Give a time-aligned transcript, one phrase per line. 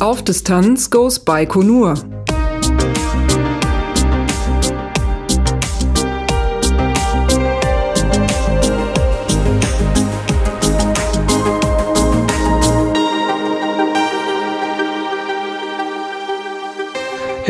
[0.00, 1.94] Auf Distanz goes Baikonur.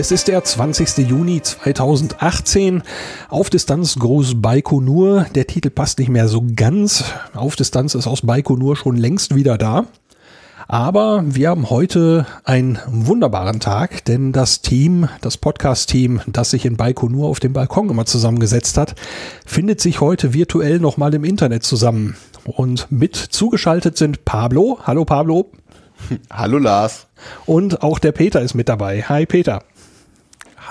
[0.02, 1.08] Es ist der 20.
[1.08, 2.82] Juni 2018.
[3.28, 5.26] Auf Distanz Groß Baikonur.
[5.36, 7.04] Der Titel passt nicht mehr so ganz.
[7.34, 9.84] Auf Distanz ist aus Baikonur schon längst wieder da.
[10.66, 16.76] Aber wir haben heute einen wunderbaren Tag, denn das Team, das Podcast-Team, das sich in
[16.76, 18.96] Baikonur auf dem Balkon immer zusammengesetzt hat,
[19.46, 22.16] findet sich heute virtuell nochmal im Internet zusammen.
[22.44, 24.80] Und mit zugeschaltet sind Pablo.
[24.82, 25.52] Hallo Pablo.
[26.28, 27.06] Hallo Lars.
[27.46, 29.02] Und auch der Peter ist mit dabei.
[29.02, 29.62] Hi Peter.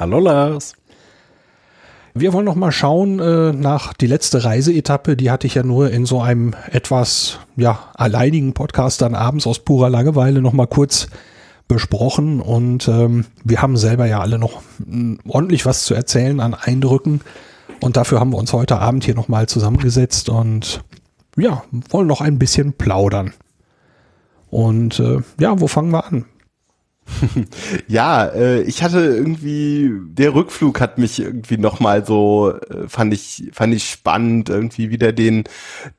[0.01, 0.73] Hallo Lars.
[2.15, 5.15] Wir wollen noch mal schauen äh, nach die letzte Reiseetappe.
[5.15, 9.59] Die hatte ich ja nur in so einem etwas ja alleinigen Podcast dann abends aus
[9.59, 11.05] purer Langeweile noch mal kurz
[11.67, 16.55] besprochen und ähm, wir haben selber ja alle noch mh, ordentlich was zu erzählen an
[16.55, 17.21] Eindrücken
[17.79, 20.83] und dafür haben wir uns heute Abend hier noch mal zusammengesetzt und
[21.37, 23.33] ja wollen noch ein bisschen plaudern.
[24.49, 26.25] Und äh, ja, wo fangen wir an?
[27.87, 33.49] ja, äh, ich hatte irgendwie, der Rückflug hat mich irgendwie nochmal so, äh, fand ich,
[33.53, 35.43] fand ich spannend, irgendwie wieder den,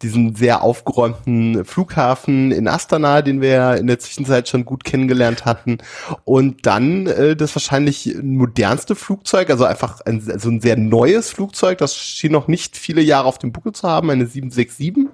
[0.03, 5.45] diesen sehr aufgeräumten Flughafen in Astana, den wir ja in der Zwischenzeit schon gut kennengelernt
[5.45, 5.79] hatten.
[6.25, 11.79] Und dann äh, das wahrscheinlich modernste Flugzeug, also einfach ein, also ein sehr neues Flugzeug,
[11.79, 15.09] das schien noch nicht viele Jahre auf dem Buckel zu haben, eine 767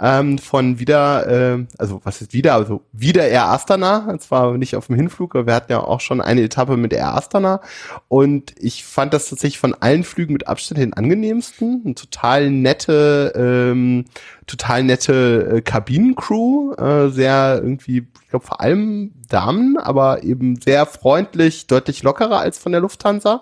[0.00, 4.86] ähm, von wieder, äh, also was ist wieder, also wieder Air Astana, zwar nicht auf
[4.86, 7.60] dem Hinflug, aber wir hatten ja auch schon eine Etappe mit Air Astana
[8.08, 13.32] und ich fand das tatsächlich von allen Flügen mit Abstand den angenehmsten, eine total nette,
[13.36, 14.04] ähm,
[14.46, 20.86] total nette äh, Kabinencrew, äh, sehr irgendwie, ich glaube vor allem Damen, aber eben sehr
[20.86, 23.40] freundlich, deutlich lockerer als von der Lufthansa.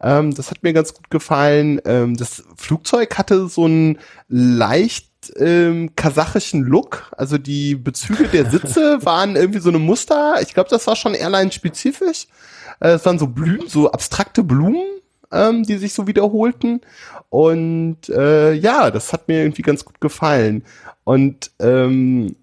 [0.00, 1.80] Ähm, das hat mir ganz gut gefallen.
[1.84, 3.98] Ähm, das Flugzeug hatte so ein
[4.28, 7.12] leicht ähm, kasachischen Look.
[7.16, 10.36] Also die Bezüge der Sitze waren irgendwie so eine Muster.
[10.42, 12.26] Ich glaube, das war schon Airline-spezifisch.
[12.80, 14.82] Äh, es waren so Blumen, so abstrakte Blumen,
[15.32, 16.80] ähm, die sich so wiederholten.
[17.30, 20.64] Und äh, ja, das hat mir irgendwie ganz gut gefallen.
[21.04, 22.36] Und ähm,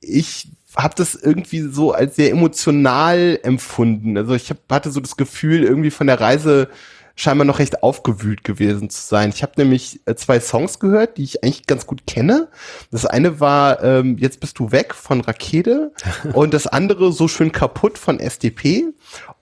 [0.00, 4.16] ich habe das irgendwie so als sehr emotional empfunden.
[4.18, 6.68] Also ich hab, hatte so das Gefühl, irgendwie von der Reise
[7.16, 9.30] scheinbar noch recht aufgewühlt gewesen zu sein.
[9.30, 12.48] Ich habe nämlich äh, zwei Songs gehört, die ich eigentlich ganz gut kenne.
[12.90, 15.92] Das eine war ähm, Jetzt bist du weg von Rakete
[16.32, 18.92] und das andere So schön kaputt von SDP.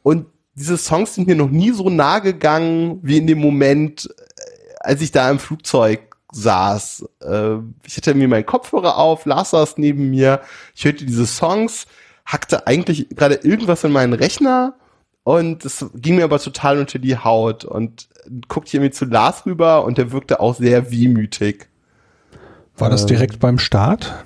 [0.02, 4.42] Und diese Songs sind mir noch nie so nah gegangen wie in dem Moment, äh,
[4.80, 7.06] als ich da im Flugzeug saß.
[7.20, 7.56] Äh,
[7.86, 10.40] ich hatte mir meinen Kopfhörer auf, Lars saß neben mir,
[10.74, 11.86] ich hörte diese Songs,
[12.26, 14.74] hackte eigentlich gerade irgendwas in meinen Rechner
[15.24, 18.08] und es ging mir aber total unter die Haut und
[18.48, 21.68] guckte hier mir zu Lars rüber und der wirkte auch sehr wehmütig.
[22.76, 24.24] War das ähm, direkt beim Start?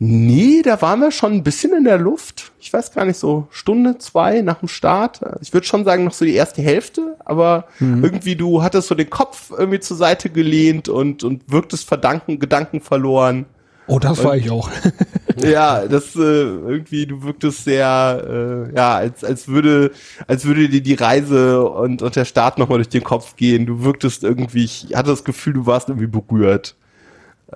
[0.00, 2.52] Nee, da waren wir schon ein bisschen in der Luft.
[2.60, 5.20] Ich weiß gar nicht, so Stunde, zwei nach dem Start.
[5.40, 8.04] Ich würde schon sagen, noch so die erste Hälfte, aber mhm.
[8.04, 12.80] irgendwie du hattest so den Kopf irgendwie zur Seite gelehnt und, und wirktest Verdanken, Gedanken
[12.80, 13.46] verloren.
[13.88, 14.70] Oh, das und, war ich auch.
[15.42, 19.92] ja, das äh, irgendwie, du wirktest sehr, äh, ja, als, als würde,
[20.26, 23.66] als würde dir die Reise und, und der Start nochmal durch den Kopf gehen.
[23.66, 26.76] Du wirktest irgendwie, ich hatte das Gefühl, du warst irgendwie berührt.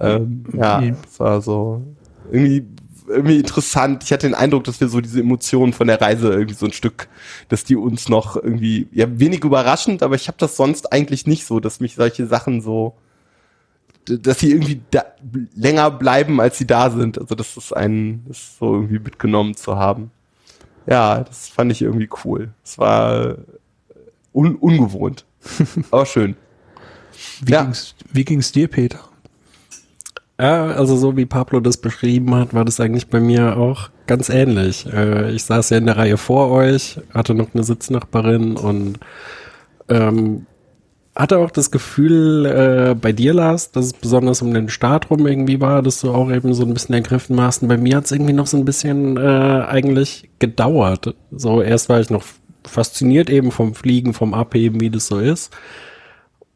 [0.00, 1.82] Ähm, ja, es war so
[2.31, 2.64] irgendwie
[3.06, 4.03] irgendwie interessant.
[4.04, 6.72] Ich hatte den Eindruck, dass wir so diese Emotionen von der Reise irgendwie so ein
[6.72, 7.09] Stück,
[7.49, 11.44] dass die uns noch irgendwie, ja, wenig überraschend, aber ich habe das sonst eigentlich nicht
[11.44, 12.94] so, dass mich solche Sachen so
[14.04, 15.04] dass sie irgendwie da,
[15.54, 17.18] länger bleiben, als sie da sind.
[17.18, 20.10] Also das ist ein, das ist so irgendwie mitgenommen zu haben.
[20.86, 22.50] Ja, das fand ich irgendwie cool.
[22.64, 23.36] Es war
[24.32, 25.24] un, ungewohnt,
[25.90, 26.36] aber schön.
[27.42, 27.62] Wie, ja.
[27.62, 29.00] ging's, wie ging's dir, Peter?
[30.40, 34.28] Ja, also so wie Pablo das beschrieben hat, war das eigentlich bei mir auch ganz
[34.28, 34.87] ähnlich.
[34.93, 38.98] Äh, ich saß ja in der Reihe vor euch, hatte noch eine Sitznachbarin und
[39.88, 40.46] ähm,
[41.14, 45.26] hatte auch das Gefühl äh, bei dir, Lars, dass es besonders um den Start rum
[45.26, 47.62] irgendwie war, dass du auch eben so ein bisschen ergriffen warst.
[47.62, 51.14] Und bei mir hat es irgendwie noch so ein bisschen äh, eigentlich gedauert.
[51.31, 52.25] So erst war ich noch
[52.64, 55.53] fasziniert eben vom Fliegen, vom Abheben, wie das so ist.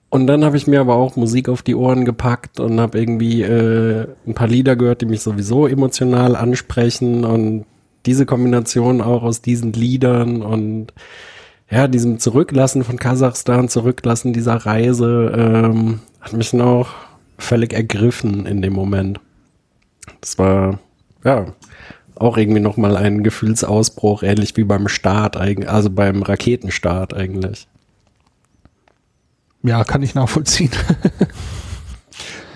[0.08, 3.42] Und dann habe ich mir aber auch Musik auf die Ohren gepackt und habe irgendwie
[3.42, 7.66] äh, ein paar Lieder gehört, die mich sowieso emotional ansprechen und
[8.06, 10.94] diese Kombination auch aus diesen Liedern und
[11.70, 16.88] ja, diesem Zurücklassen von Kasachstan, Zurücklassen dieser Reise, ähm, hat mich noch
[17.38, 19.20] völlig ergriffen in dem Moment.
[20.20, 20.78] Das war,
[21.24, 21.46] ja,
[22.14, 27.68] auch irgendwie nochmal ein Gefühlsausbruch, ähnlich wie beim Start, also beim Raketenstart eigentlich.
[29.62, 30.70] Ja, kann ich nachvollziehen.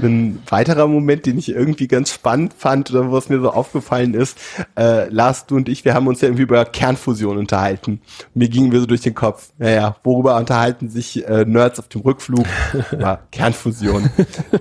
[0.02, 4.38] Ein weiterer Moment, den ich irgendwie ganz spannend fand oder was mir so aufgefallen ist,
[4.78, 8.00] äh, Lars, du und ich, wir haben uns ja irgendwie über Kernfusion unterhalten.
[8.34, 12.02] Mir gingen wir so durch den Kopf, naja, worüber unterhalten sich äh, Nerds auf dem
[12.02, 12.46] Rückflug?
[12.98, 14.10] Ja, Kernfusion.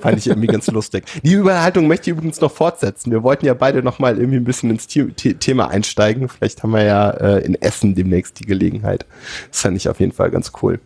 [0.01, 1.05] Fand ich irgendwie ganz lustig.
[1.23, 3.11] Die Überhaltung möchte ich übrigens noch fortsetzen.
[3.11, 6.29] Wir wollten ja beide noch mal irgendwie ein bisschen ins Thema einsteigen.
[6.29, 9.05] Vielleicht haben wir ja äh, in Essen demnächst die Gelegenheit.
[9.49, 10.79] Das fand ich auf jeden Fall ganz cool.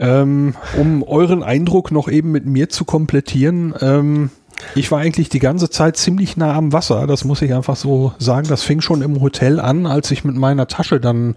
[0.00, 4.30] Ähm, um euren Eindruck noch eben mit mir zu komplettieren, ähm,
[4.74, 8.12] ich war eigentlich die ganze Zeit ziemlich nah am Wasser, das muss ich einfach so
[8.18, 8.48] sagen.
[8.48, 11.36] Das fing schon im Hotel an, als ich mit meiner Tasche dann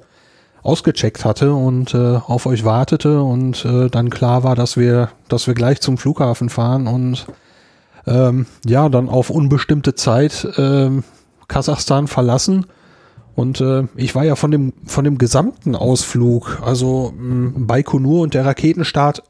[0.61, 5.45] ausgecheckt hatte und äh, auf euch wartete und äh, dann klar war, dass wir, dass
[5.45, 7.25] wir gleich zum Flughafen fahren und
[8.07, 10.89] ähm, ja, dann auf unbestimmte Zeit äh,
[11.49, 12.65] Kasachstan verlassen
[13.35, 18.33] und äh, ich war ja von dem, von dem gesamten Ausflug, also mh, Baikonur und
[18.33, 19.23] der Raketenstart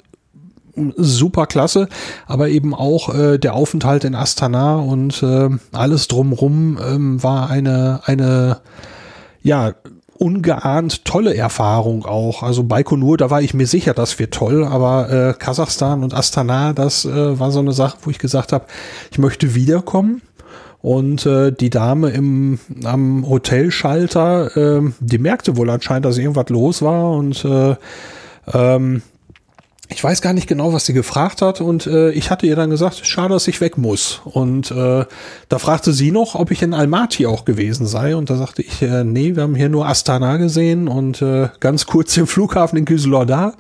[0.98, 1.88] super klasse,
[2.26, 8.02] aber eben auch äh, der Aufenthalt in Astana und äh, alles drumrum ähm, war eine,
[8.06, 8.62] eine,
[9.44, 9.74] ja,
[10.16, 12.44] ungeahnt tolle Erfahrung auch.
[12.44, 16.74] Also Baikonur, da war ich mir sicher, das wird toll, aber äh, Kasachstan und Astana,
[16.74, 18.66] das äh, war so eine Sache, wo ich gesagt habe,
[19.12, 20.22] ich möchte wiederkommen
[20.84, 26.82] und äh, die Dame im, am Hotelschalter, äh, die merkte wohl anscheinend, dass irgendwas los
[26.82, 27.76] war und äh,
[28.54, 29.02] ähm,
[29.88, 32.70] ich weiß gar nicht genau, was sie gefragt hat und äh, ich hatte ihr dann
[32.70, 34.22] gesagt, schade, dass ich weg muss.
[34.26, 35.06] Und äh,
[35.48, 38.82] da fragte sie noch, ob ich in Almaty auch gewesen sei und da sagte ich,
[38.82, 42.84] äh, nee, wir haben hier nur Astana gesehen und äh, ganz kurz den Flughafen in
[42.84, 43.54] Kyslodar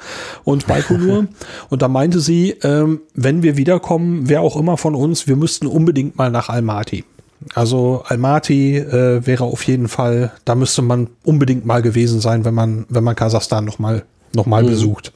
[0.43, 1.27] und Baikonur.
[1.69, 5.67] und da meinte sie, äh, wenn wir wiederkommen, wer auch immer von uns, wir müssten
[5.67, 7.05] unbedingt mal nach Almaty.
[7.55, 12.53] Also Almaty äh, wäre auf jeden Fall, da müsste man unbedingt mal gewesen sein, wenn
[12.53, 14.03] man, wenn man Kasachstan nochmal
[14.33, 14.67] noch mal mhm.
[14.67, 15.13] besucht.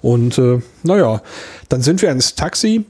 [0.00, 1.22] Und äh, naja,
[1.68, 2.84] dann sind wir ins Taxi,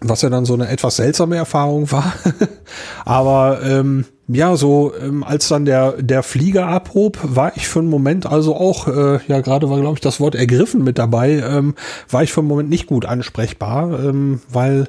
[0.00, 2.12] was ja dann so eine etwas seltsame Erfahrung war.
[3.04, 7.90] Aber ähm, ja, so ähm, als dann der, der Flieger abhob, war ich für einen
[7.90, 11.74] Moment also auch, äh, ja gerade war glaube ich das Wort ergriffen mit dabei, ähm,
[12.08, 14.88] war ich für einen Moment nicht gut ansprechbar, ähm, weil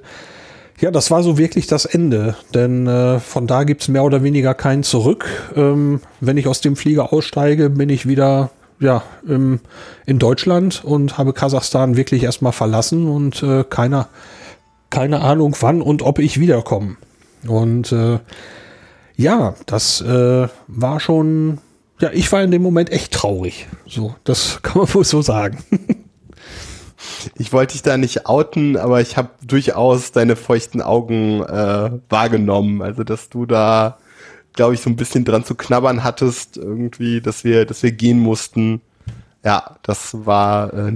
[0.80, 4.54] ja, das war so wirklich das Ende, denn äh, von da gibt's mehr oder weniger
[4.54, 5.26] kein Zurück.
[5.56, 9.62] Ähm, wenn ich aus dem Flieger aussteige, bin ich wieder ja, im,
[10.06, 14.10] in Deutschland und habe Kasachstan wirklich erstmal verlassen und äh, keiner,
[14.90, 16.98] keine Ahnung wann und ob ich wiederkomme.
[17.48, 18.20] Und äh,
[19.16, 21.60] ja, das äh, war schon,
[22.02, 23.68] ja, ich war in dem Moment echt traurig.
[23.88, 25.64] So, das kann man wohl so sagen.
[27.36, 32.82] Ich wollte dich da nicht outen, aber ich habe durchaus deine feuchten Augen äh, wahrgenommen.
[32.82, 33.98] Also dass du da,
[34.54, 38.20] glaube ich, so ein bisschen dran zu knabbern hattest, irgendwie, dass wir, dass wir gehen
[38.20, 38.82] mussten.
[39.44, 40.94] Ja, das war äh,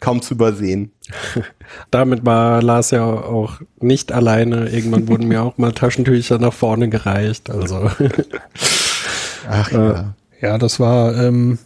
[0.00, 0.92] kaum zu übersehen.
[1.90, 4.68] Damit war Lars ja auch nicht alleine.
[4.68, 7.50] Irgendwann wurden mir auch mal Taschentücher nach vorne gereicht.
[7.50, 7.90] Also.
[9.48, 10.14] Ach ja.
[10.42, 11.58] Ja, das war, ähm,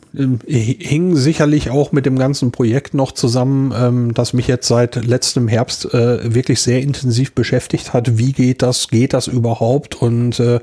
[0.46, 5.48] hing sicherlich auch mit dem ganzen Projekt noch zusammen, ähm, das mich jetzt seit letztem
[5.48, 8.18] Herbst äh, wirklich sehr intensiv beschäftigt hat.
[8.18, 8.88] Wie geht das?
[8.88, 9.94] Geht das überhaupt?
[10.02, 10.60] Und äh,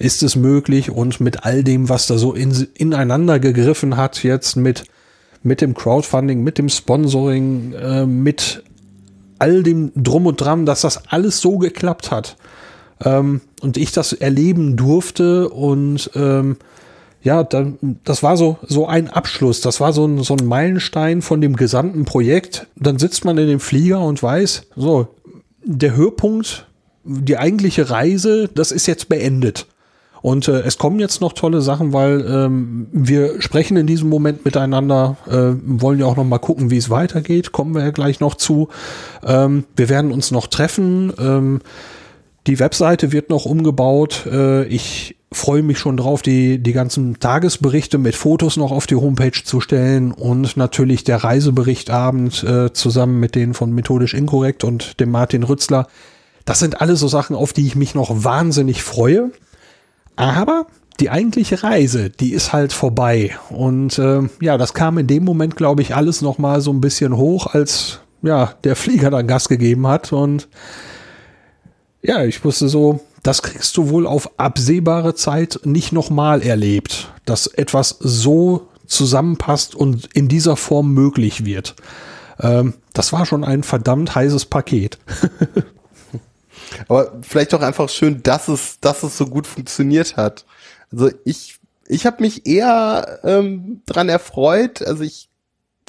[0.00, 0.90] ist es möglich?
[0.90, 4.82] Und mit all dem, was da so in, ineinander gegriffen hat, jetzt mit,
[5.44, 8.64] mit dem Crowdfunding, mit dem Sponsoring, äh, mit
[9.38, 12.36] all dem Drum und Dran, dass das alles so geklappt hat.
[13.04, 16.56] Ähm, und ich das erleben durfte und ähm,
[17.22, 19.60] ja, dann, das war so, so ein Abschluss.
[19.60, 22.66] Das war so ein, so ein Meilenstein von dem gesamten Projekt.
[22.76, 25.08] Dann sitzt man in dem Flieger und weiß, so,
[25.64, 26.66] der Höhepunkt,
[27.04, 29.66] die eigentliche Reise, das ist jetzt beendet.
[30.20, 34.44] Und äh, es kommen jetzt noch tolle Sachen, weil ähm, wir sprechen in diesem Moment
[34.44, 37.50] miteinander, äh, wollen ja auch noch mal gucken, wie es weitergeht.
[37.50, 38.68] Kommen wir ja gleich noch zu.
[39.24, 41.12] Ähm, wir werden uns noch treffen.
[41.18, 41.60] Ähm,
[42.46, 44.26] die Webseite wird noch umgebaut.
[44.26, 48.96] Äh, ich freue mich schon drauf, die, die ganzen Tagesberichte mit Fotos noch auf die
[48.96, 55.00] Homepage zu stellen und natürlich der Reiseberichtabend äh, zusammen mit denen von Methodisch Inkorrekt und
[55.00, 55.86] dem Martin Rützler.
[56.44, 59.30] Das sind alles so Sachen, auf die ich mich noch wahnsinnig freue.
[60.16, 60.66] Aber
[61.00, 63.36] die eigentliche Reise, die ist halt vorbei.
[63.50, 66.80] Und äh, ja, das kam in dem Moment, glaube ich, alles noch mal so ein
[66.80, 70.12] bisschen hoch, als ja der Flieger dann Gas gegeben hat.
[70.12, 70.48] Und
[72.02, 77.46] ja, ich wusste so, das kriegst du wohl auf absehbare Zeit nicht nochmal erlebt, dass
[77.46, 81.76] etwas so zusammenpasst und in dieser Form möglich wird.
[82.40, 84.98] Ähm, das war schon ein verdammt heißes Paket.
[86.88, 90.44] Aber vielleicht auch einfach schön, dass es, dass es so gut funktioniert hat.
[90.90, 94.82] Also ich, ich habe mich eher ähm, dran erfreut.
[94.82, 95.28] Also ich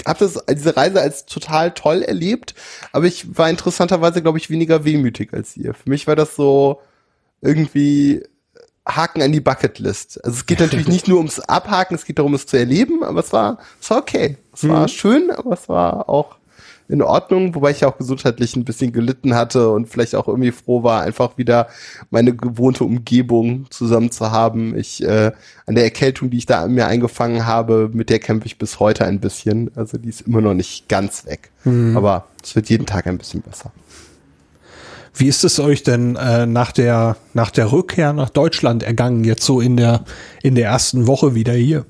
[0.05, 2.55] habe das diese Reise als total toll erlebt,
[2.91, 5.73] aber ich war interessanterweise, glaube ich, weniger wehmütig als ihr.
[5.73, 6.81] Für mich war das so
[7.43, 8.23] irgendwie
[8.87, 10.23] Haken an die Bucketlist.
[10.23, 13.19] Also es geht natürlich nicht nur ums Abhaken, es geht darum, es zu erleben, aber
[13.19, 14.37] es war, es war okay.
[14.53, 14.87] Es war mhm.
[14.87, 16.37] schön, aber es war auch
[16.89, 20.83] in Ordnung, wobei ich auch gesundheitlich ein bisschen gelitten hatte und vielleicht auch irgendwie froh
[20.83, 21.67] war, einfach wieder
[22.11, 24.77] meine gewohnte Umgebung zusammen zu haben.
[24.77, 25.31] Ich äh,
[25.65, 28.79] an der Erkältung, die ich da an mir eingefangen habe, mit der kämpfe ich bis
[28.79, 29.71] heute ein bisschen.
[29.75, 31.95] Also die ist immer noch nicht ganz weg, mhm.
[31.95, 33.71] aber es wird jeden Tag ein bisschen besser.
[35.15, 39.45] Wie ist es euch denn äh, nach der nach der Rückkehr nach Deutschland ergangen jetzt
[39.45, 40.03] so in der
[40.41, 41.85] in der ersten Woche wieder hier?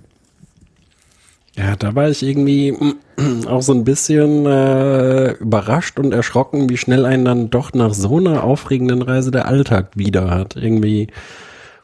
[1.55, 2.75] Ja, da war ich irgendwie
[3.47, 8.17] auch so ein bisschen äh, überrascht und erschrocken, wie schnell einen dann doch nach so
[8.17, 10.55] einer aufregenden Reise der Alltag wieder hat.
[10.55, 11.07] Irgendwie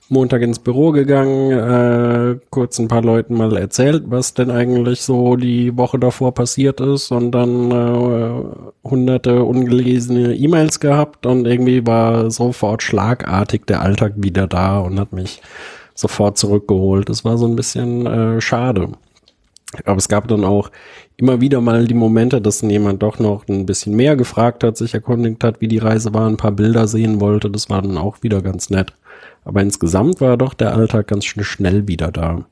[0.09, 5.35] Montag ins Büro gegangen, äh, kurz ein paar Leuten mal erzählt, was denn eigentlich so
[5.35, 12.31] die Woche davor passiert ist und dann äh, hunderte ungelesene E-Mails gehabt und irgendwie war
[12.31, 15.41] sofort schlagartig der Alltag wieder da und hat mich
[15.93, 17.07] sofort zurückgeholt.
[17.09, 18.89] Das war so ein bisschen äh, schade.
[19.85, 20.71] Aber es gab dann auch
[21.17, 24.95] immer wieder mal die Momente, dass jemand doch noch ein bisschen mehr gefragt hat, sich
[24.95, 27.51] erkundigt hat, wie die Reise war, ein paar Bilder sehen wollte.
[27.51, 28.93] Das war dann auch wieder ganz nett.
[29.43, 32.45] Aber insgesamt war doch der Alltag ganz schnell wieder da.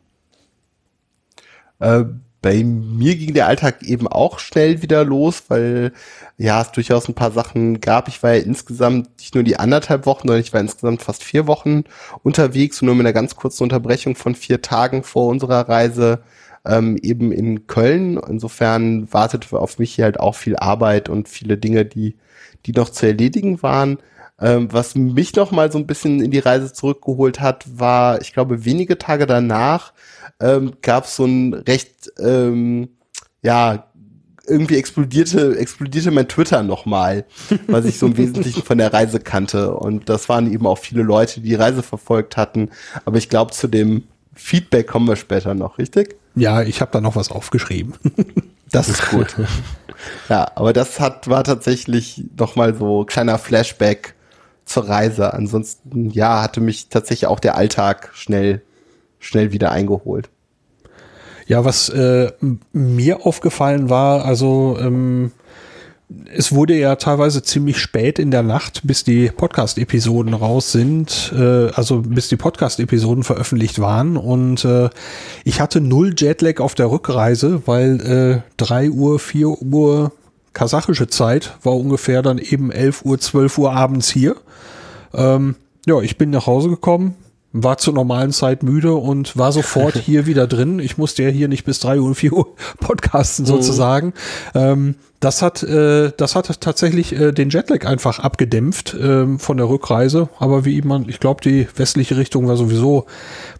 [1.79, 2.05] Äh,
[2.41, 5.91] bei mir ging der Alltag eben auch schnell wieder los, weil
[6.37, 8.07] ja, es durchaus ein paar Sachen gab.
[8.07, 11.47] Ich war ja insgesamt nicht nur die anderthalb Wochen, sondern ich war insgesamt fast vier
[11.47, 11.83] Wochen
[12.23, 16.21] unterwegs und nur mit einer ganz kurzen Unterbrechung von vier Tagen vor unserer Reise
[16.65, 18.17] ähm, eben in Köln.
[18.17, 22.15] Insofern wartet auf mich hier halt auch viel Arbeit und viele Dinge, die,
[22.65, 23.97] die noch zu erledigen waren.
[24.39, 28.33] Ähm, was mich noch mal so ein bisschen in die Reise zurückgeholt hat, war, ich
[28.33, 29.93] glaube, wenige Tage danach
[30.39, 32.89] ähm, gab es so ein recht, ähm,
[33.41, 33.87] ja,
[34.47, 37.25] irgendwie explodierte, explodierte mein Twitter nochmal,
[37.67, 39.73] was ich so im Wesentlichen von der Reise kannte.
[39.73, 42.69] Und das waren eben auch viele Leute, die die Reise verfolgt hatten.
[43.05, 44.03] Aber ich glaube, zu dem
[44.33, 46.15] Feedback kommen wir später noch, richtig?
[46.35, 47.93] Ja, ich habe da noch was aufgeschrieben.
[48.69, 49.33] Das ist gut.
[50.29, 54.13] ja, aber das hat war tatsächlich noch mal so kleiner Flashback
[54.67, 55.33] zur Reise.
[55.33, 58.61] Ansonsten ja, hatte mich tatsächlich auch der Alltag schnell
[59.19, 60.29] schnell wieder eingeholt.
[61.47, 62.31] Ja, was äh,
[62.73, 65.31] mir aufgefallen war, also ähm,
[66.33, 71.69] es wurde ja teilweise ziemlich spät in der Nacht, bis die Podcast-Episoden raus sind, äh,
[71.71, 74.15] also bis die Podcast-Episoden veröffentlicht waren.
[74.15, 74.89] Und äh,
[75.43, 80.11] ich hatte null Jetlag auf der Rückreise, weil äh, 3 Uhr, 4 Uhr
[80.53, 84.35] kasachische Zeit war ungefähr dann eben 11 Uhr, 12 Uhr abends hier.
[85.13, 87.15] Ähm, ja, ich bin nach Hause gekommen,
[87.53, 90.79] war zur normalen Zeit müde und war sofort hier wieder drin.
[90.79, 93.49] Ich musste ja hier nicht bis drei Uhr, vier Uhr podcasten mhm.
[93.49, 94.07] sozusagen.
[94.53, 94.61] Mhm.
[94.61, 99.67] Ähm, das hat, äh, das hat tatsächlich äh, den Jetlag einfach abgedämpft ähm, von der
[99.67, 100.29] Rückreise.
[100.39, 103.05] Aber wie man, ich glaube, die westliche Richtung war sowieso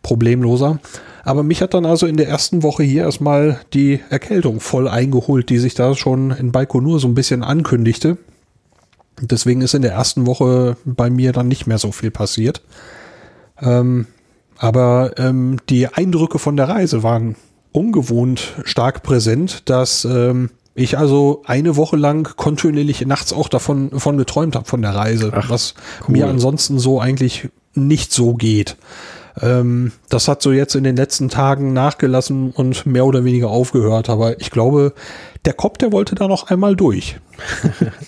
[0.03, 0.79] problemloser.
[1.23, 5.49] Aber mich hat dann also in der ersten Woche hier erstmal die Erkältung voll eingeholt,
[5.49, 8.17] die sich da schon in Baikonur so ein bisschen ankündigte.
[9.21, 12.61] Deswegen ist in der ersten Woche bei mir dann nicht mehr so viel passiert.
[13.61, 14.07] Ähm,
[14.57, 17.35] aber ähm, die Eindrücke von der Reise waren
[17.71, 24.17] ungewohnt stark präsent, dass ähm, ich also eine Woche lang kontinuierlich nachts auch davon, davon
[24.17, 25.73] geträumt habe von der Reise, Ach, was
[26.07, 26.13] cool.
[26.13, 28.77] mir ansonsten so eigentlich nicht so geht.
[29.41, 34.09] Ähm, das hat so jetzt in den letzten Tagen nachgelassen und mehr oder weniger aufgehört,
[34.09, 34.93] aber ich glaube,
[35.45, 37.19] der Kopf, der wollte da noch einmal durch.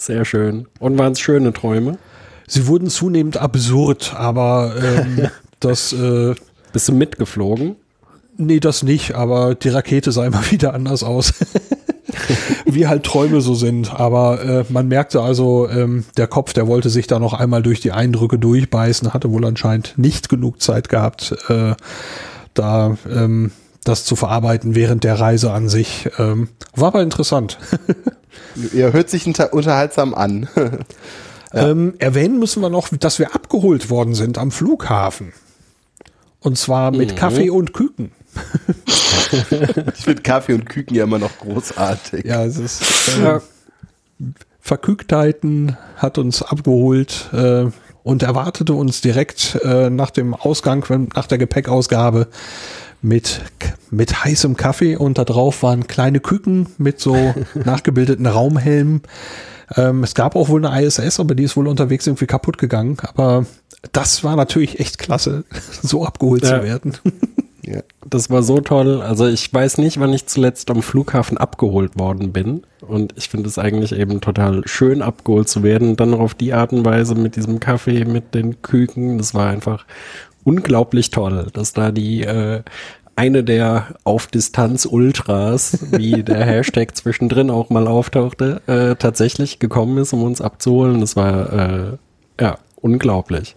[0.00, 0.66] Sehr schön.
[0.78, 1.98] Und waren es schöne Träume?
[2.46, 5.28] Sie wurden zunehmend absurd, aber ähm,
[5.60, 5.92] das.
[5.92, 6.34] Äh,
[6.72, 7.76] Bist du mitgeflogen?
[8.38, 11.34] Nee, das nicht, aber die Rakete sah immer wieder anders aus.
[12.64, 13.92] Wie halt Träume so sind.
[13.92, 17.80] Aber äh, man merkte also, ähm, der Kopf, der wollte sich da noch einmal durch
[17.80, 21.74] die Eindrücke durchbeißen, hatte wohl anscheinend nicht genug Zeit gehabt, äh,
[22.54, 23.52] da ähm,
[23.84, 26.08] das zu verarbeiten während der Reise an sich.
[26.18, 27.58] Ähm, war aber interessant.
[28.72, 30.48] Ja, hört sich unterhaltsam an.
[31.52, 31.68] Ja.
[31.68, 35.32] Ähm, erwähnen müssen wir noch, dass wir abgeholt worden sind am Flughafen.
[36.38, 37.16] Und zwar mit mhm.
[37.16, 38.12] Kaffee und Küken.
[38.86, 42.24] ich finde Kaffee und Küken ja immer noch großartig.
[42.24, 43.40] Ja, es ist äh,
[44.60, 47.66] Verkügtheiten hat uns abgeholt äh,
[48.02, 52.28] und erwartete uns direkt äh, nach dem Ausgang, nach der Gepäckausgabe
[53.02, 53.42] mit,
[53.90, 59.02] mit heißem Kaffee und da drauf waren kleine Küken mit so nachgebildeten Raumhelmen.
[59.76, 62.96] Ähm, es gab auch wohl eine ISS, aber die ist wohl unterwegs irgendwie kaputt gegangen.
[63.14, 63.46] Aber
[63.92, 65.44] das war natürlich echt klasse,
[65.82, 66.58] so abgeholt ja.
[66.58, 66.94] zu werden.
[67.62, 67.82] Ja.
[68.08, 69.02] Das war so toll.
[69.02, 72.62] Also ich weiß nicht, wann ich zuletzt am Flughafen abgeholt worden bin.
[72.80, 75.94] Und ich finde es eigentlich eben total schön, abgeholt zu werden.
[75.94, 79.18] dann noch auf die Art und Weise mit diesem Kaffee, mit den Küken.
[79.18, 79.84] Das war einfach
[80.44, 82.62] unglaublich toll, dass da die äh,
[83.16, 89.98] eine der auf Distanz Ultras, wie der Hashtag zwischendrin auch mal auftauchte, äh, tatsächlich gekommen
[89.98, 91.00] ist, um uns abzuholen.
[91.00, 91.96] Das war äh,
[92.40, 93.54] ja unglaublich.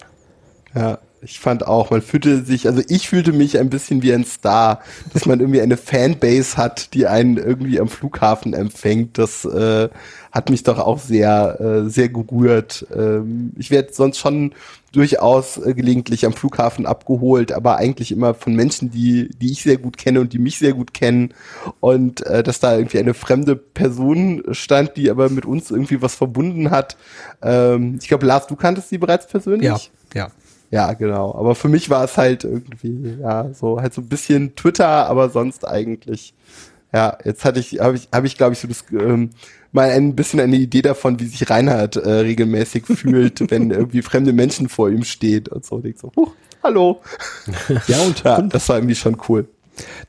[0.75, 4.25] Ja, ich fand auch, man fühlte sich, also ich fühlte mich ein bisschen wie ein
[4.25, 4.81] Star,
[5.13, 9.17] dass man irgendwie eine Fanbase hat, die einen irgendwie am Flughafen empfängt.
[9.17, 9.87] Das äh,
[10.33, 12.87] hat mich doch auch sehr, äh, sehr gerührt.
[12.93, 14.53] Ähm, ich werde sonst schon
[14.91, 19.77] durchaus äh, gelegentlich am Flughafen abgeholt, aber eigentlich immer von Menschen, die, die ich sehr
[19.77, 21.35] gut kenne und die mich sehr gut kennen.
[21.79, 26.15] Und äh, dass da irgendwie eine fremde Person stand, die aber mit uns irgendwie was
[26.15, 26.97] verbunden hat.
[27.43, 29.91] Ähm, ich glaube, Lars, du kanntest sie bereits persönlich?
[30.15, 30.31] Ja, ja.
[30.71, 31.35] Ja, genau.
[31.35, 35.29] Aber für mich war es halt irgendwie, ja, so halt so ein bisschen Twitter, aber
[35.29, 36.33] sonst eigentlich.
[36.91, 39.29] Ja, jetzt hatte ich, habe ich, habe ich, glaube ich, so das ähm,
[39.74, 44.34] mal ein bisschen eine Idee davon, wie sich Reinhard äh, regelmäßig fühlt, wenn irgendwie fremde
[44.34, 45.75] Menschen vor ihm steht und so.
[45.75, 47.01] Und so, huch, hallo.
[47.88, 49.48] Ja, und, ja, und das war irgendwie schon cool.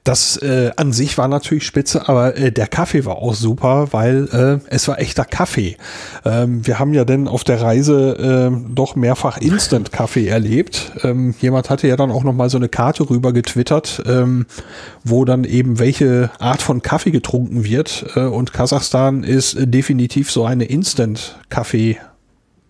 [0.03, 4.29] Das äh, an sich war natürlich spitze, aber äh, der Kaffee war auch super, weil
[4.33, 5.77] äh, es war echter Kaffee.
[6.25, 10.93] Ähm, wir haben ja dann auf der Reise äh, doch mehrfach Instant-Kaffee erlebt.
[11.03, 14.47] Ähm, jemand hatte ja dann auch noch mal so eine Karte rüber getwittert, ähm,
[15.05, 18.05] wo dann eben welche Art von Kaffee getrunken wird.
[18.15, 21.99] Äh, und Kasachstan ist äh, definitiv so eine Instant-Kaffee.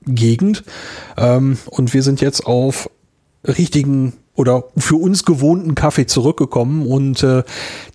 [0.06, 0.64] Gegend.
[1.16, 2.90] Ähm, und wir sind jetzt auf
[3.46, 7.44] richtigen oder für uns gewohnten Kaffee zurückgekommen und äh,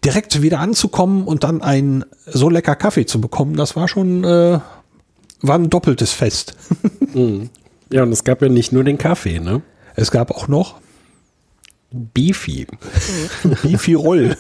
[0.03, 4.60] direkt wieder anzukommen und dann ein so lecker Kaffee zu bekommen, das war schon äh,
[5.41, 6.55] war ein doppeltes Fest.
[7.12, 7.50] Mhm.
[7.91, 9.63] ja, und es gab ja nicht nur den Kaffee, ne?
[9.96, 10.75] Es gab auch noch
[11.90, 12.68] Beefy.
[13.63, 14.37] Beefy Roll.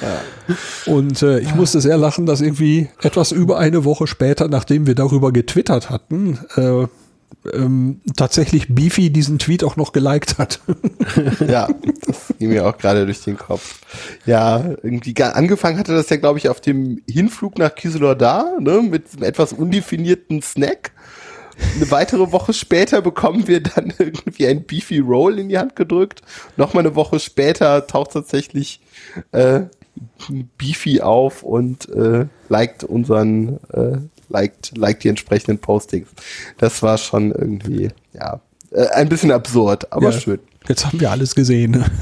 [0.00, 0.20] Ja.
[0.92, 4.94] Und äh, ich musste sehr lachen, dass irgendwie etwas über eine Woche später, nachdem wir
[4.94, 6.86] darüber getwittert hatten, äh,
[7.52, 10.60] ähm, tatsächlich Beefy diesen Tweet auch noch geliked hat.
[11.48, 11.68] ja,
[12.06, 13.80] das ging mir auch gerade durch den Kopf.
[14.26, 19.12] Ja, irgendwie angefangen hatte das ja, glaube ich, auf dem Hinflug nach Kiselordar, ne, mit
[19.12, 20.92] einem etwas undefinierten Snack.
[21.76, 26.22] Eine weitere Woche später bekommen wir dann irgendwie ein Beefy Roll in die Hand gedrückt.
[26.56, 28.80] Nochmal eine Woche später taucht tatsächlich
[29.32, 29.62] äh,
[30.56, 33.98] Beefy auf und äh, liked unseren äh,
[34.32, 36.08] liked, liked die entsprechenden Postings.
[36.58, 38.40] Das war schon irgendwie, ja,
[38.70, 40.40] äh, ein bisschen absurd, aber ja, schön.
[40.68, 41.84] Jetzt haben wir alles gesehen.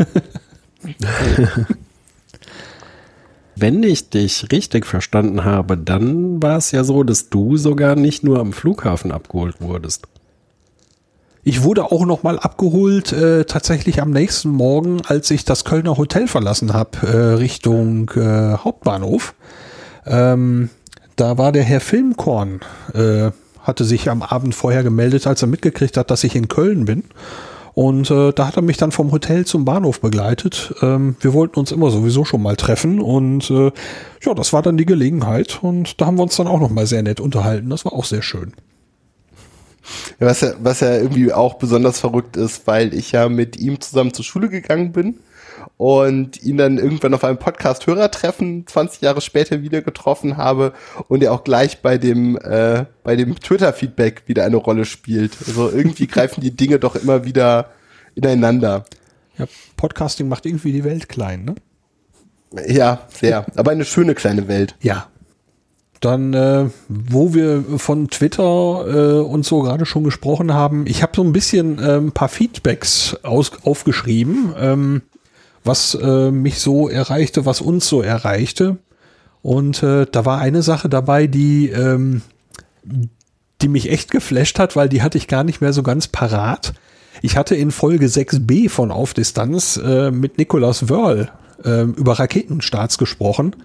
[3.57, 8.25] Wenn ich dich richtig verstanden habe, dann war es ja so, dass du sogar nicht
[8.25, 10.07] nur am Flughafen abgeholt wurdest.
[11.43, 15.97] Ich wurde auch noch mal abgeholt, äh, tatsächlich am nächsten Morgen, als ich das Kölner
[15.97, 19.35] Hotel verlassen habe, äh, Richtung äh, Hauptbahnhof.
[20.07, 20.71] Ähm,
[21.21, 22.61] da war der Herr Filmkorn,
[22.95, 23.31] äh,
[23.61, 27.05] hatte sich am Abend vorher gemeldet, als er mitgekriegt hat, dass ich in Köln bin.
[27.75, 30.75] Und äh, da hat er mich dann vom Hotel zum Bahnhof begleitet.
[30.81, 33.71] Ähm, wir wollten uns immer sowieso schon mal treffen und äh,
[34.23, 36.87] ja, das war dann die Gelegenheit und da haben wir uns dann auch noch mal
[36.87, 37.71] sehr nett unterhalten.
[37.71, 38.55] Das war auch sehr schön.
[40.19, 44.15] Was ja, was ja irgendwie auch besonders verrückt ist, weil ich ja mit ihm zusammen
[44.15, 45.19] zur Schule gegangen bin
[45.81, 50.75] und ihn dann irgendwann auf einem Podcast-Hörertreffen 20 Jahre später wieder getroffen habe
[51.09, 55.39] und er auch gleich bei dem, äh, bei dem Twitter-Feedback wieder eine Rolle spielt.
[55.47, 57.71] Also irgendwie greifen die Dinge doch immer wieder
[58.15, 58.85] ineinander.
[59.39, 59.47] Ja,
[59.79, 61.55] Podcasting macht irgendwie die Welt klein, ne?
[62.69, 63.47] Ja, sehr.
[63.57, 64.77] Aber eine schöne kleine Welt.
[64.83, 65.07] Ja.
[66.01, 71.13] Dann, äh, wo wir von Twitter äh, und so gerade schon gesprochen haben, ich habe
[71.17, 74.53] so ein bisschen äh, ein paar Feedbacks aus, aufgeschrieben.
[74.59, 75.03] Ähm,
[75.65, 78.79] was äh, mich so erreichte, was uns so erreichte.
[79.43, 82.23] Und äh, da war eine Sache dabei, die, ähm,
[83.63, 86.75] die mich echt geflasht hat, weil die hatte ich gar nicht mehr so ganz parat.
[87.23, 91.31] Ich hatte in Folge 6b von Auf Distanz äh, mit Nikolaus Wörl
[91.65, 93.57] äh, über Raketenstarts gesprochen.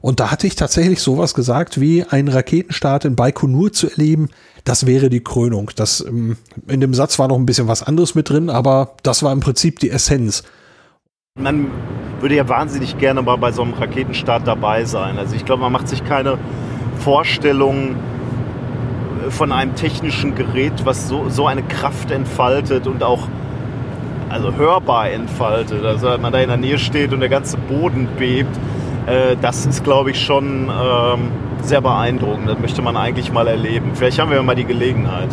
[0.00, 4.30] Und da hatte ich tatsächlich sowas gesagt, wie ein Raketenstart in Baikonur zu erleben,
[4.64, 5.70] das wäre die Krönung.
[5.76, 6.36] Das, ähm,
[6.68, 9.40] in dem Satz war noch ein bisschen was anderes mit drin, aber das war im
[9.40, 10.42] Prinzip die Essenz.
[11.38, 11.70] Man
[12.20, 15.16] würde ja wahnsinnig gerne mal bei so einem Raketenstart dabei sein.
[15.18, 16.38] Also ich glaube, man macht sich keine
[16.98, 17.94] Vorstellung
[19.30, 23.28] von einem technischen Gerät, was so, so eine Kraft entfaltet und auch
[24.28, 28.08] also hörbar entfaltet, also wenn man da in der Nähe steht und der ganze Boden
[28.18, 28.56] bebt,
[29.06, 31.30] äh, das ist, glaube ich, schon ähm,
[31.62, 32.48] sehr beeindruckend.
[32.48, 33.92] Das möchte man eigentlich mal erleben.
[33.94, 35.30] Vielleicht haben wir mal die Gelegenheit.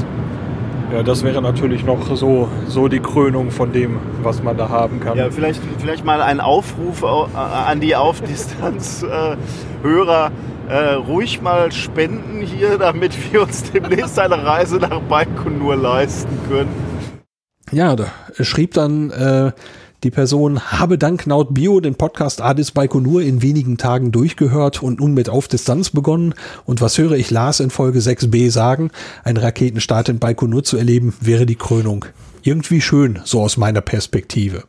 [0.94, 5.02] Ja, das wäre natürlich noch so, so die Krönung von dem, was man da haben
[5.02, 5.18] kann.
[5.18, 10.32] Ja, vielleicht, vielleicht mal ein Aufruf au- äh, an die Auf-Distanz-Hörer.
[10.70, 16.70] Äh, ruhig mal spenden hier, damit wir uns demnächst eine Reise nach Baikonur leisten können.
[17.72, 18.08] Ja, da
[18.42, 19.52] schrieb dann äh,
[20.04, 25.00] die Person, habe dank Naut Bio den Podcast Adis Baikonur in wenigen Tagen durchgehört und
[25.00, 26.36] nun mit Auf Distanz begonnen.
[26.66, 28.92] Und was höre ich Lars in Folge 6b sagen?
[29.24, 32.06] Ein Raketenstart in Baikonur zu erleben, wäre die Krönung.
[32.44, 34.66] Irgendwie schön, so aus meiner Perspektive.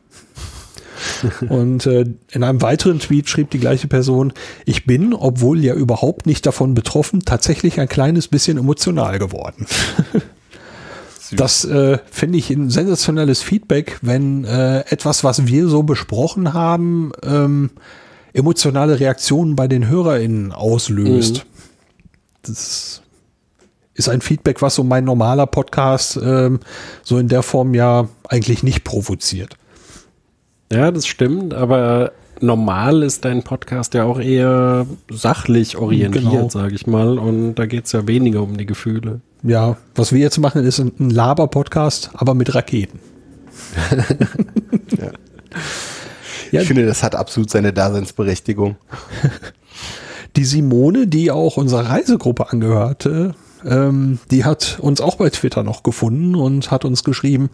[1.49, 4.33] Und äh, in einem weiteren Tweet schrieb die gleiche Person,
[4.65, 9.67] ich bin, obwohl ja überhaupt nicht davon betroffen, tatsächlich ein kleines bisschen emotional geworden.
[11.31, 17.11] Das äh, finde ich ein sensationelles Feedback, wenn äh, etwas, was wir so besprochen haben,
[17.23, 17.69] ähm,
[18.33, 21.45] emotionale Reaktionen bei den HörerInnen auslöst.
[22.43, 23.01] Das
[23.93, 26.59] ist ein Feedback, was so mein normaler Podcast ähm,
[27.03, 29.55] so in der Form ja eigentlich nicht provoziert.
[30.71, 36.49] Ja, das stimmt, aber normal ist dein Podcast ja auch eher sachlich orientiert, Genau.
[36.49, 37.17] sage ich mal.
[37.19, 39.21] Und da geht's ja weniger um die Gefühle.
[39.43, 42.99] Ja, was wir jetzt machen, ist ein Laber-Podcast, aber mit Raketen.
[46.51, 46.61] Ja.
[46.61, 48.77] Ich finde, das hat absolut seine Daseinsberechtigung.
[50.35, 55.83] Die Simone, die auch unserer Reisegruppe angehörte, ähm, die hat uns auch bei Twitter noch
[55.83, 57.49] gefunden und hat uns geschrieben,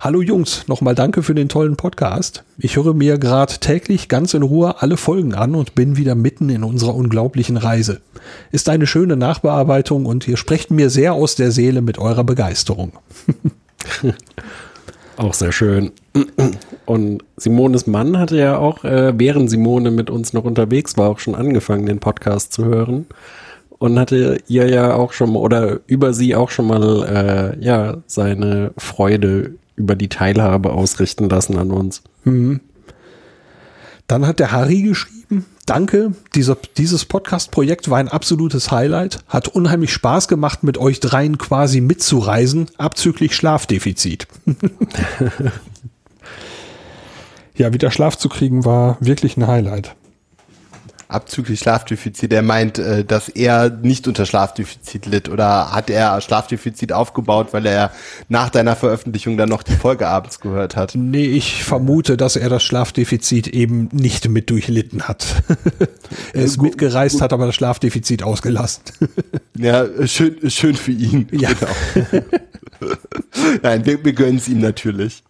[0.00, 2.44] Hallo Jungs, nochmal danke für den tollen Podcast.
[2.58, 6.48] Ich höre mir gerade täglich ganz in Ruhe alle Folgen an und bin wieder mitten
[6.50, 8.00] in unserer unglaublichen Reise.
[8.52, 12.92] Ist eine schöne Nachbearbeitung und ihr sprecht mir sehr aus der Seele mit eurer Begeisterung.
[15.16, 15.90] Auch sehr schön.
[16.86, 21.18] Und Simones Mann hatte ja auch, äh, während Simone mit uns noch unterwegs war, auch
[21.18, 23.06] schon angefangen, den Podcast zu hören.
[23.78, 27.98] Und hatte ihr ja auch schon mal, oder über sie auch schon mal, äh, ja,
[28.06, 32.02] seine Freude über die Teilhabe ausrichten lassen an uns.
[34.08, 39.92] Dann hat der Harry geschrieben, danke, dieser, dieses Podcast-Projekt war ein absolutes Highlight, hat unheimlich
[39.92, 44.26] Spaß gemacht, mit euch dreien quasi mitzureisen, abzüglich Schlafdefizit.
[47.54, 49.94] ja, wieder Schlaf zu kriegen war wirklich ein Highlight.
[51.08, 52.32] Abzüglich Schlafdefizit.
[52.34, 57.64] Er meint, äh, dass er nicht unter Schlafdefizit litt oder hat er Schlafdefizit aufgebaut, weil
[57.64, 57.92] er
[58.28, 60.94] nach deiner Veröffentlichung dann noch die Folge abends gehört hat.
[60.94, 65.26] Nee, ich vermute, dass er das Schlafdefizit eben nicht mit durchlitten hat.
[66.34, 68.82] er ist mitgereist, hat aber das Schlafdefizit ausgelassen.
[69.60, 71.26] Ja, äh, schön, schön für ihn.
[71.32, 71.50] Ja.
[71.52, 72.22] Genau.
[73.62, 75.24] Nein, wir, wir gönnen es ihm natürlich.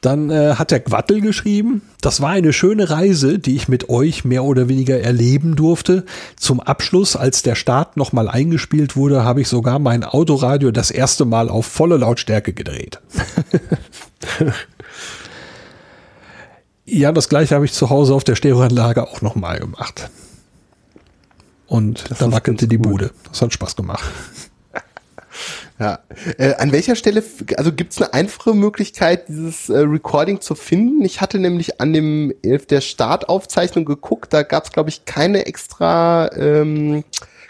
[0.00, 4.24] Dann äh, hat der Gwattel geschrieben, das war eine schöne Reise, die ich mit euch
[4.24, 6.06] mehr oder weniger erleben durfte.
[6.36, 11.26] Zum Abschluss, als der Start nochmal eingespielt wurde, habe ich sogar mein Autoradio das erste
[11.26, 12.98] Mal auf volle Lautstärke gedreht.
[16.86, 20.08] ja, das gleiche habe ich zu Hause auf der Stereoanlage auch nochmal gemacht.
[21.66, 22.78] Und da ist wackelte die.
[22.78, 23.10] Bude.
[23.28, 24.02] Das hat Spaß gemacht.
[25.80, 26.00] Ja.
[26.36, 27.24] Äh, an welcher Stelle,
[27.56, 31.02] also gibt es eine einfache Möglichkeit, dieses äh, Recording zu finden?
[31.04, 36.30] Ich hatte nämlich an dem der Startaufzeichnung geguckt, da gab es, glaube ich, keine extra
[36.36, 37.02] ähm,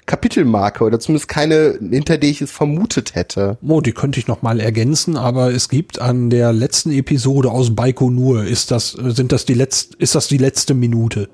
[0.07, 3.59] Kapitelmarke oder zumindest keine, hinter der ich es vermutet hätte.
[3.66, 7.75] Oh, die könnte ich noch mal ergänzen, aber es gibt an der letzten Episode aus
[7.75, 11.29] Baikonur ist das äh, sind das die letzte ist das die letzte Minute.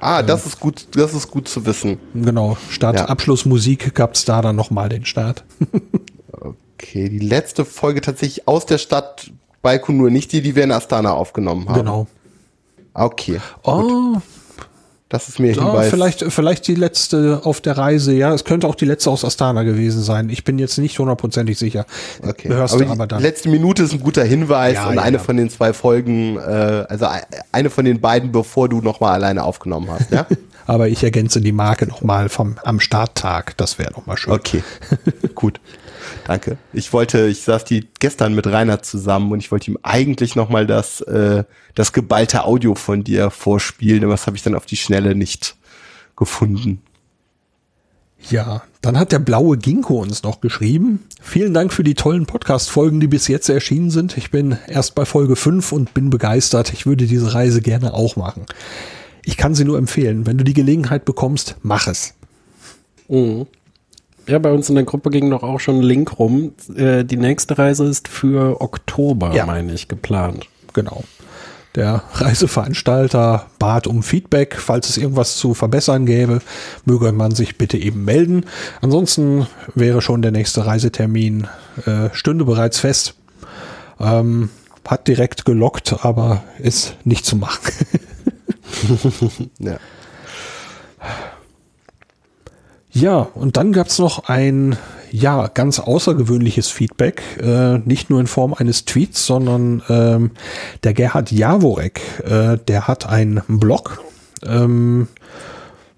[0.00, 1.98] Ah, das ist gut, das ist gut zu wissen.
[2.14, 3.04] Genau, statt Ja.
[3.06, 5.44] Abschlussmusik gab's da dann noch mal den Start.
[6.80, 9.32] Okay, die letzte Folge tatsächlich aus der Stadt
[9.62, 11.74] Baikonur, nicht die, die wir in Astana aufgenommen haben.
[11.80, 12.06] Genau.
[12.94, 14.18] Ah, Okay, Oh,
[15.08, 15.88] das ist mir ja, Hinweis.
[15.88, 18.12] vielleicht vielleicht die letzte auf der Reise.
[18.12, 20.28] Ja, es könnte auch die letzte aus Astana gewesen sein.
[20.28, 21.86] Ich bin jetzt nicht hundertprozentig sicher.
[22.22, 22.48] Okay.
[22.48, 23.22] Hörst aber du die aber dann.
[23.22, 26.40] letzte Minute ist ein guter Hinweis Ja, und ja, eine von den zwei Folgen, äh,
[26.88, 27.06] also
[27.52, 30.26] eine von den beiden, bevor du nochmal alleine aufgenommen hast, ja?
[30.66, 33.56] Aber ich ergänze die Marke noch mal vom am Starttag.
[33.56, 34.34] Das wäre noch mal schön.
[34.34, 34.62] Okay,
[35.34, 35.60] gut.
[36.28, 36.58] Danke.
[36.74, 40.66] Ich wollte, ich saß die gestern mit Reinhard zusammen und ich wollte ihm eigentlich nochmal
[40.66, 44.76] das, äh, das geballte Audio von dir vorspielen, aber das habe ich dann auf die
[44.76, 45.56] Schnelle nicht
[46.16, 46.82] gefunden.
[48.28, 51.02] Ja, dann hat der blaue Ginkgo uns noch geschrieben.
[51.22, 54.18] Vielen Dank für die tollen Podcast-Folgen, die bis jetzt erschienen sind.
[54.18, 56.74] Ich bin erst bei Folge 5 und bin begeistert.
[56.74, 58.44] Ich würde diese Reise gerne auch machen.
[59.24, 60.26] Ich kann sie nur empfehlen.
[60.26, 62.12] Wenn du die Gelegenheit bekommst, mach es.
[63.08, 63.46] Mhm.
[64.28, 66.52] Ja, bei uns in der Gruppe ging doch auch schon ein Link rum.
[66.76, 69.46] Äh, die nächste Reise ist für Oktober, Ja.
[69.46, 70.46] meine ich, geplant.
[70.74, 71.02] Genau.
[71.74, 76.40] Der Reiseveranstalter bat um Feedback, falls es irgendwas zu verbessern gäbe,
[76.84, 78.44] möge man sich bitte eben melden.
[78.80, 81.46] Ansonsten wäre schon der nächste Reisetermin,
[81.86, 83.14] äh, stünde bereits fest.
[84.00, 84.50] Ähm,
[84.86, 87.60] hat direkt gelockt, aber ist nicht zu machen.
[89.58, 89.78] Ja.
[93.00, 94.76] Ja, und dann gab's noch ein
[95.12, 100.32] ja ganz außergewöhnliches Feedback, äh, nicht nur in Form eines Tweets, sondern ähm,
[100.82, 104.02] der Gerhard Jaworek, äh, der hat einen Blog.
[104.44, 105.06] Ähm,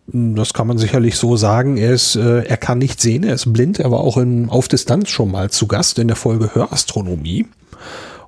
[0.09, 1.79] das kann man sicherlich so sagen.
[1.79, 3.79] Er ist, äh, er kann nicht sehen, er ist blind.
[3.79, 7.47] Er war auch in, auf Distanz schon mal zu Gast in der Folge Hörastronomie.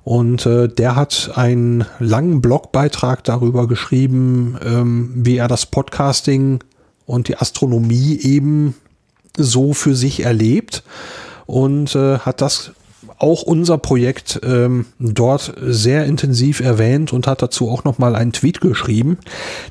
[0.03, 6.59] Und äh, der hat einen langen Blogbeitrag darüber geschrieben, ähm, wie er das Podcasting
[7.05, 8.75] und die Astronomie eben
[9.37, 10.83] so für sich erlebt
[11.45, 12.71] und äh, hat das
[13.17, 18.33] auch unser Projekt ähm, dort sehr intensiv erwähnt und hat dazu auch noch mal einen
[18.33, 19.17] Tweet geschrieben,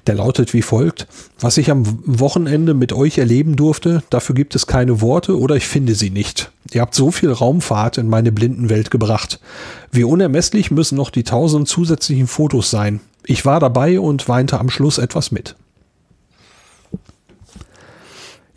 [0.07, 1.07] der lautet wie folgt:
[1.39, 5.67] Was ich am Wochenende mit euch erleben durfte, dafür gibt es keine Worte oder ich
[5.67, 6.51] finde sie nicht.
[6.73, 9.41] Ihr habt so viel Raumfahrt in meine Blindenwelt gebracht.
[9.91, 13.01] Wie unermesslich müssen noch die tausend zusätzlichen Fotos sein.
[13.25, 15.55] Ich war dabei und weinte am Schluss etwas mit.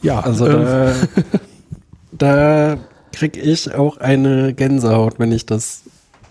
[0.02, 0.94] Ja, Also ähm, da,
[2.12, 2.78] da
[3.12, 5.84] krieg ich auch eine Gänsehaut, wenn ich das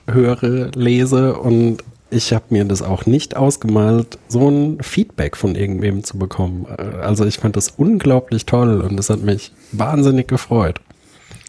[0.07, 6.05] höre, lese und ich habe mir das auch nicht ausgemalt, so ein Feedback von irgendwem
[6.05, 6.67] zu bekommen.
[6.79, 10.81] Äh, Also ich fand das unglaublich toll und es hat mich wahnsinnig gefreut.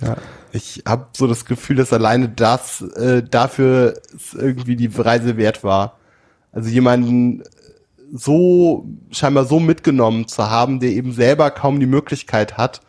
[0.01, 0.17] Ja.
[0.51, 3.95] Ich habe so das Gefühl, dass alleine das äh, dafür
[4.33, 5.97] irgendwie die Reise wert war.
[6.53, 7.43] Also jemanden
[8.13, 12.81] so scheinbar so mitgenommen zu haben, der eben selber kaum die Möglichkeit hat,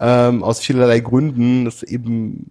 [0.00, 2.46] ähm, aus vielerlei Gründen, das eben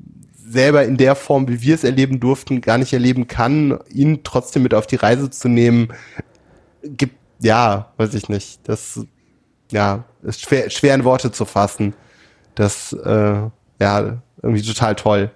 [0.51, 4.63] selber in der Form, wie wir es erleben durften, gar nicht erleben kann, ihn trotzdem
[4.63, 5.89] mit auf die Reise zu nehmen,
[6.83, 9.01] gibt, ja, weiß ich nicht, das,
[9.71, 11.93] ja, ist schwer, schwer in Worte zu fassen.
[12.55, 13.41] Das, äh,
[13.79, 15.31] ja, irgendwie total toll.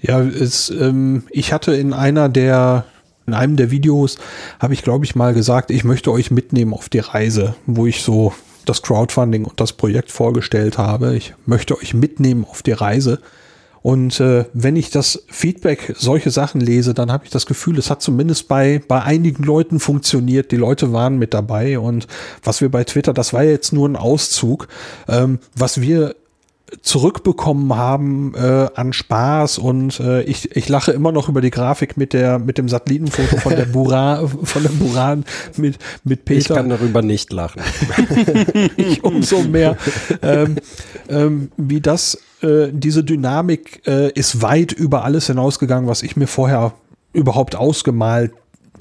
[0.00, 2.84] Ja, es, ähm, ich hatte in einer der,
[3.28, 4.18] in einem der Videos
[4.58, 8.02] habe ich, glaube ich, mal gesagt, ich möchte euch mitnehmen auf die Reise, wo ich
[8.02, 8.32] so
[8.64, 11.16] das Crowdfunding und das Projekt vorgestellt habe.
[11.16, 13.20] Ich möchte euch mitnehmen auf die Reise.
[13.80, 17.90] Und äh, wenn ich das Feedback, solche Sachen lese, dann habe ich das Gefühl, es
[17.90, 20.50] hat zumindest bei, bei einigen Leuten funktioniert.
[20.50, 21.78] Die Leute waren mit dabei.
[21.78, 22.06] Und
[22.42, 24.68] was wir bei Twitter, das war jetzt nur ein Auszug,
[25.06, 26.16] ähm, was wir
[26.82, 31.96] zurückbekommen haben äh, an Spaß und äh, ich, ich lache immer noch über die Grafik
[31.96, 35.24] mit der mit dem Satellitenfoto von der Buran von der Buran
[35.56, 36.40] mit mit Peter.
[36.40, 37.62] Ich kann darüber nicht lachen.
[38.76, 39.76] ich umso mehr.
[40.22, 40.56] Ähm,
[41.08, 46.26] ähm, wie das äh, diese Dynamik äh, ist weit über alles hinausgegangen was ich mir
[46.26, 46.72] vorher
[47.12, 48.32] überhaupt ausgemalt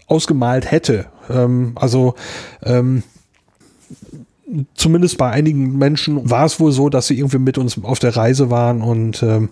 [0.07, 1.07] ausgemalt hätte.
[1.29, 2.15] Ähm, also
[2.63, 3.03] ähm,
[4.75, 8.15] zumindest bei einigen Menschen war es wohl so, dass sie irgendwie mit uns auf der
[8.15, 9.49] Reise waren und ähm,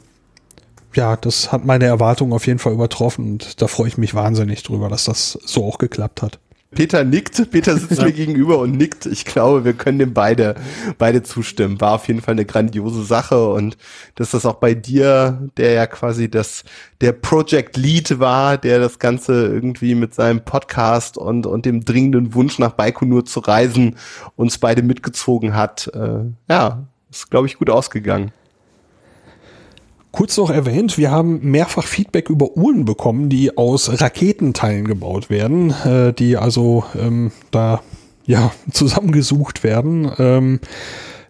[0.93, 4.63] ja, das hat meine Erwartungen auf jeden Fall übertroffen und da freue ich mich wahnsinnig
[4.63, 6.39] drüber, dass das so auch geklappt hat.
[6.75, 9.05] Peter nickt, Peter sitzt mir gegenüber und nickt.
[9.05, 10.55] Ich glaube, wir können dem beide,
[10.97, 11.81] beide zustimmen.
[11.81, 13.77] War auf jeden Fall eine grandiose Sache und
[14.15, 16.63] dass das auch bei dir, der ja quasi das,
[17.01, 22.33] der Project Lead war, der das Ganze irgendwie mit seinem Podcast und, und dem dringenden
[22.33, 23.95] Wunsch nach Baikonur zu reisen
[24.35, 25.89] uns beide mitgezogen hat.
[25.93, 28.31] Äh, ja, ist glaube ich gut ausgegangen.
[30.15, 35.71] Kurz noch erwähnt, wir haben mehrfach Feedback über Uhren bekommen, die aus Raketenteilen gebaut werden,
[35.83, 37.81] äh, die also ähm, da
[38.25, 40.09] ja zusammengesucht werden.
[40.17, 40.61] Ähm,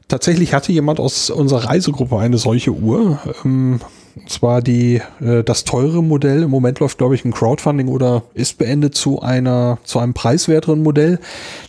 [0.08, 3.18] tatsächlich hatte jemand aus unserer Reisegruppe eine solche Uhr.
[3.44, 3.80] Ähm,
[4.28, 6.44] zwar die, äh, das teure Modell.
[6.44, 10.82] Im Moment läuft, glaube ich, ein Crowdfunding oder ist beendet zu einer, zu einem preiswerteren
[10.82, 11.20] Modell.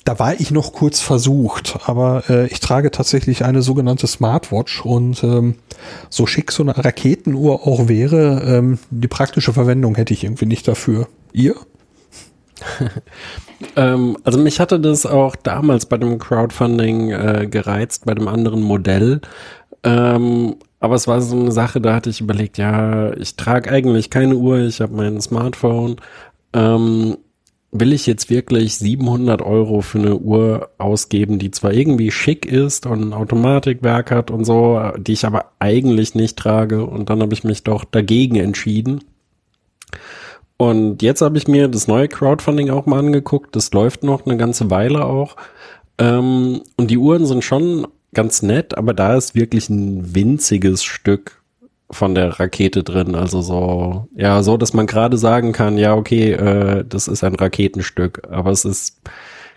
[0.05, 5.23] Da war ich noch kurz versucht, aber äh, ich trage tatsächlich eine sogenannte Smartwatch und
[5.25, 5.57] ähm,
[6.09, 10.67] so schick so eine Raketenuhr auch wäre, ähm, die praktische Verwendung hätte ich irgendwie nicht
[10.69, 11.09] dafür.
[11.33, 11.55] Ihr?
[13.75, 18.61] Ähm, also mich hatte das auch damals bei dem Crowdfunding äh, gereizt, bei dem anderen
[18.61, 19.23] Modell.
[19.83, 24.11] Ähm, aber es war so eine Sache, da hatte ich überlegt, ja, ich trage eigentlich
[24.11, 25.97] keine Uhr, ich habe mein Smartphone.
[26.53, 27.17] Ähm,
[27.73, 32.87] will ich jetzt wirklich 700 Euro für eine Uhr ausgeben, die zwar irgendwie schick ist
[32.87, 36.85] und ein Automatikwerk hat und so, die ich aber eigentlich nicht trage.
[36.85, 39.01] Und dann habe ich mich doch dagegen entschieden.
[40.59, 43.55] Und jetzt habe ich mir das neue Crowdfunding auch mal angeguckt.
[43.57, 45.37] Das läuft noch eine ganze Weile auch.
[45.99, 51.43] Ähm, und die Uhren sind schon ganz nett, aber da ist wirklich ein winziges Stück
[51.91, 53.15] von der Rakete drin.
[53.15, 57.35] Also so, ja, so, dass man gerade sagen kann, ja, okay, äh, das ist ein
[57.35, 59.01] Raketenstück, aber es ist,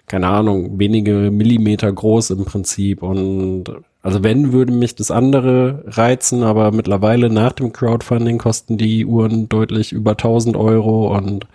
[0.08, 3.02] keine Ahnung, wenige Millimeter groß im Prinzip.
[3.02, 3.66] Und
[4.02, 9.50] also wenn, würde mich das andere reizen, aber mittlerweile nach dem Crowdfunding kosten die Uhren
[9.50, 11.48] deutlich über 1000 Euro und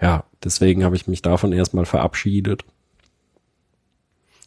[0.00, 2.64] ja, deswegen habe ich mich davon erstmal verabschiedet.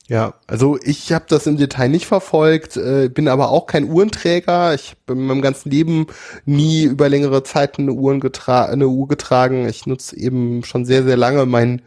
[0.08, 4.76] Ja, also ich habe das im Detail nicht verfolgt, äh, bin aber auch kein Uhrenträger.
[4.76, 6.06] Ich habe in meinem ganzen Leben
[6.46, 9.68] nie über längere Zeit eine, Uhren getra eine Uhr getragen.
[9.68, 11.82] Ich nutze eben schon sehr, sehr lange mein,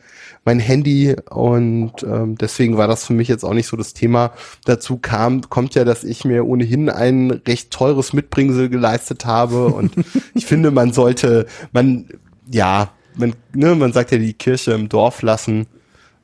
[0.45, 4.33] mein Handy und ähm, deswegen war das für mich jetzt auch nicht so das Thema.
[4.65, 9.93] Dazu kam, kommt ja, dass ich mir ohnehin ein recht teures Mitbringsel geleistet habe und
[10.35, 12.09] ich finde, man sollte, man,
[12.51, 15.69] ja, man, ne, man sagt ja die Kirche im Dorf lassen.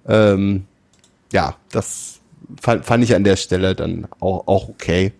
[0.08, 0.64] Ähm,
[1.34, 2.20] ja, das
[2.60, 5.12] fand, fand ich an der Stelle dann auch, auch okay.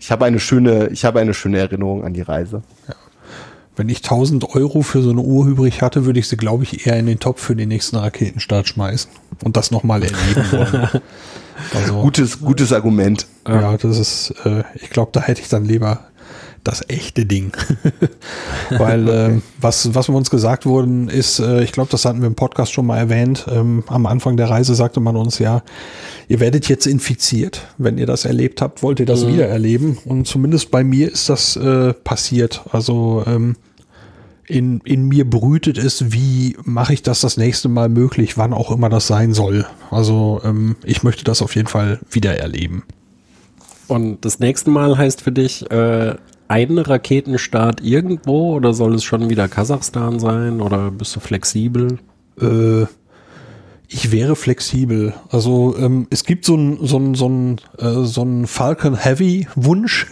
[0.00, 2.62] Ich habe eine schöne, ich habe eine schöne Erinnerung an die Reise.
[2.88, 2.94] Ja.
[3.76, 6.86] Wenn ich 1000 Euro für so eine Uhr übrig hatte, würde ich sie, glaube ich,
[6.86, 9.10] eher in den Topf für den nächsten Raketenstart schmeißen
[9.44, 10.88] und das nochmal erleben wollen.
[11.74, 13.26] Also, gutes, gutes Argument.
[13.46, 16.06] Ja, das ist, äh, ich glaube, da hätte ich dann lieber
[16.64, 17.52] das echte Ding.
[18.70, 22.26] Weil äh, was, was wir uns gesagt wurden, ist, äh, ich glaube, das hatten wir
[22.26, 25.62] im Podcast schon mal erwähnt, ähm, am Anfang der Reise sagte man uns ja,
[26.28, 27.66] ihr werdet jetzt infiziert.
[27.78, 29.34] Wenn ihr das erlebt habt, wollt ihr das mhm.
[29.34, 29.98] wieder erleben.
[30.04, 32.62] Und zumindest bei mir ist das äh, passiert.
[32.72, 33.56] Also ähm,
[34.50, 38.70] in, in mir brütet es, wie mache ich das das nächste Mal möglich, wann auch
[38.72, 39.64] immer das sein soll.
[39.90, 42.82] Also ähm, ich möchte das auf jeden Fall wieder erleben.
[43.86, 46.14] Und das nächste Mal heißt für dich äh,
[46.50, 51.98] ein Raketenstart irgendwo oder soll es schon wieder Kasachstan sein oder bist du flexibel?
[52.40, 52.86] Äh,
[53.86, 55.14] ich wäre flexibel.
[55.30, 59.46] Also ähm, es gibt so ein so ein so ein, äh, so ein Falcon Heavy
[59.54, 60.08] Wunsch.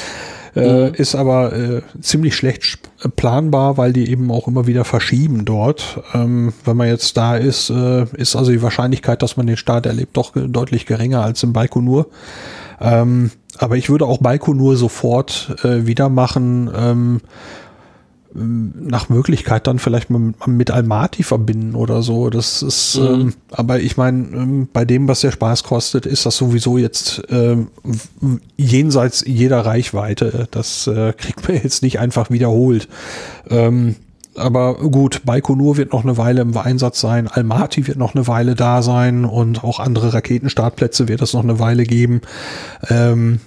[0.56, 0.94] äh, mhm.
[0.94, 6.02] Ist aber äh, ziemlich schlecht planbar, weil die eben auch immer wieder verschieben dort.
[6.14, 9.84] Ähm, wenn man jetzt da ist, äh, ist also die Wahrscheinlichkeit, dass man den Start
[9.84, 12.06] erlebt, doch deutlich geringer als im Baikonur.
[12.80, 16.70] Ähm, aber ich würde auch Baikonur sofort äh, wieder machen.
[16.74, 17.20] Ähm,
[18.34, 22.30] nach Möglichkeit dann vielleicht mit, mit Almaty verbinden oder so.
[22.30, 23.06] Das ist, mhm.
[23.06, 27.22] ähm, aber ich meine, ähm, bei dem, was der Spaß kostet, ist das sowieso jetzt
[27.28, 27.68] ähm,
[28.56, 30.48] jenseits jeder Reichweite.
[30.50, 32.88] Das äh, kriegt man jetzt nicht einfach wiederholt.
[33.50, 33.96] Ähm,
[34.36, 38.54] aber gut, Baikonur wird noch eine Weile im Einsatz sein, Almaty wird noch eine Weile
[38.54, 42.22] da sein und auch andere Raketenstartplätze wird es noch eine Weile geben.
[42.88, 43.40] Ähm,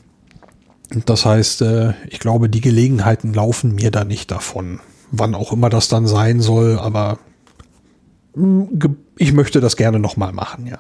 [1.06, 4.80] das heißt, äh, ich glaube, die Gelegenheiten laufen mir da nicht davon.
[5.12, 7.18] Wann auch immer das dann sein soll, aber
[8.36, 8.64] mm,
[9.18, 10.80] ich möchte das gerne nochmal machen, ja.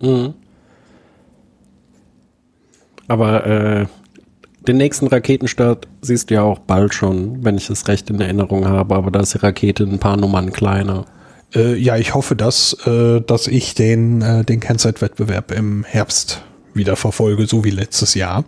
[0.00, 0.34] Mhm.
[3.08, 3.86] Aber äh,
[4.66, 8.66] den nächsten Raketenstart siehst du ja auch bald schon, wenn ich es recht in Erinnerung
[8.66, 11.06] habe, aber da ist die Rakete ein paar Nummern kleiner.
[11.54, 16.42] Äh, ja, ich hoffe, dass, äh, dass ich den, äh, den Kennzeitwettbewerb im Herbst
[16.74, 18.44] wieder verfolge, so wie letztes Jahr.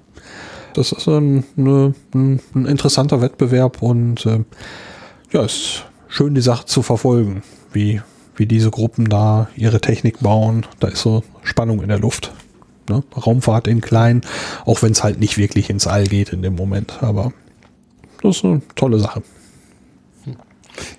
[0.75, 4.41] Das ist ein, eine, ein, ein interessanter Wettbewerb und äh,
[5.33, 8.01] ja, ist schön, die Sache zu verfolgen, wie,
[8.37, 10.67] wie diese Gruppen da ihre Technik bauen.
[10.79, 12.33] Da ist so Spannung in der Luft.
[12.89, 13.03] Ne?
[13.17, 14.23] Raumfahrt in klein,
[14.65, 17.03] auch wenn es halt nicht wirklich ins All geht in dem Moment.
[17.03, 17.33] Aber
[18.23, 19.23] das ist eine tolle Sache.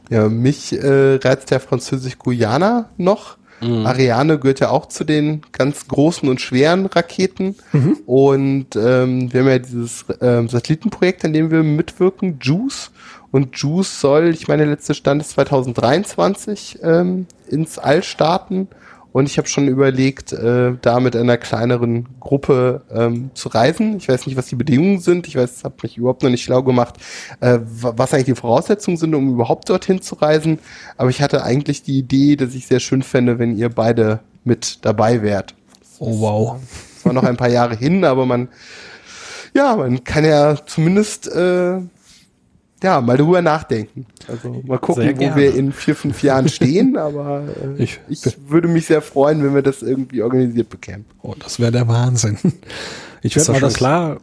[0.10, 3.38] Ja, mich äh, reizt der französisch-Guyana noch.
[3.62, 3.86] Mhm.
[3.86, 7.56] Ariane gehört ja auch zu den ganz großen und schweren Raketen.
[7.72, 7.98] Mhm.
[8.06, 12.92] Und ähm, wir haben ja dieses ähm, Satellitenprojekt, an dem wir mitwirken, JUICE.
[13.32, 18.68] Und JUICE soll, ich meine, der letzte Stand ist 2023 ähm, ins All starten.
[19.14, 23.98] Und ich habe schon überlegt, äh, da mit einer kleineren Gruppe ähm, zu reisen.
[23.98, 25.28] Ich weiß nicht, was die Bedingungen sind.
[25.28, 26.96] Ich weiß, habe mich überhaupt noch nicht schlau gemacht,
[27.40, 30.58] äh, was eigentlich die Voraussetzungen sind, um überhaupt dorthin zu reisen.
[30.98, 34.80] Aber ich hatte eigentlich die Idee, dass ich sehr schön fände, wenn ihr beide mit
[34.84, 35.54] dabei wärt.
[36.00, 36.60] Oh wow.
[36.96, 38.48] Das war noch ein paar Jahre hin, aber man,
[39.54, 41.78] ja, man kann ja zumindest äh,
[42.84, 44.06] ja, mal drüber nachdenken.
[44.28, 47.44] Also mal gucken, wo wir in vier, fünf Jahren stehen, aber
[47.78, 51.06] äh, ich, ich würde mich sehr freuen, wenn wir das irgendwie organisiert bekämen.
[51.22, 52.38] Oh, das wäre der Wahnsinn.
[53.22, 54.18] Ich werde mal das klar,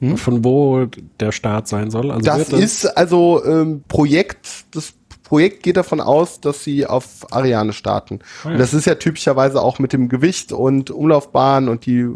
[0.00, 0.18] hm?
[0.18, 0.86] von wo
[1.18, 2.10] der Start sein soll.
[2.10, 4.92] Also das, das ist also ähm, Projekt, das
[5.22, 8.20] Projekt geht davon aus, dass sie auf Ariane starten.
[8.44, 8.52] Oh ja.
[8.52, 12.08] Und das ist ja typischerweise auch mit dem Gewicht und Umlaufbahn und die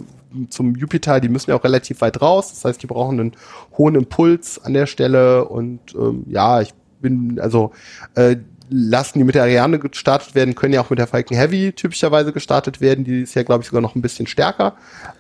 [0.48, 2.50] zum Jupiter, die müssen ja auch relativ weit raus.
[2.50, 3.32] Das heißt, die brauchen einen
[3.76, 5.44] hohen Impuls an der Stelle.
[5.46, 7.72] Und ähm, ja, ich bin, also
[8.14, 8.36] äh,
[8.72, 12.32] Lasten, die mit der Ariane gestartet werden, können ja auch mit der Falcon Heavy typischerweise
[12.32, 13.04] gestartet werden.
[13.04, 14.74] Die ist ja, glaube ich, sogar noch ein bisschen stärker.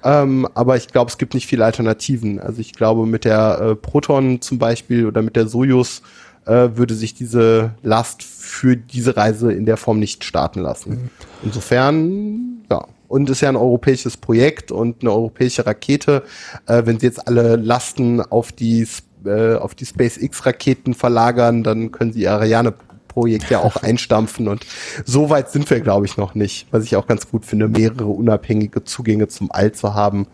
[0.04, 2.38] Ähm, aber ich glaube, es gibt nicht viele Alternativen.
[2.38, 6.02] Also ich glaube, mit der äh, Proton zum Beispiel oder mit der Soyuz
[6.46, 10.90] äh, würde sich diese Last für diese Reise in der Form nicht starten lassen.
[10.90, 11.10] Mhm.
[11.42, 12.86] Insofern, ja.
[13.10, 16.22] Und ist ja ein europäisches Projekt und eine europäische Rakete.
[16.66, 18.86] Äh, wenn sie jetzt alle Lasten auf die
[19.24, 24.46] äh, auf die SpaceX-Raketen verlagern, dann können sie ihr Ariane-Projekt ja auch einstampfen.
[24.46, 24.64] Und
[25.04, 26.68] so weit sind wir, glaube ich, noch nicht.
[26.70, 30.28] Was ich auch ganz gut finde, mehrere unabhängige Zugänge zum All zu haben.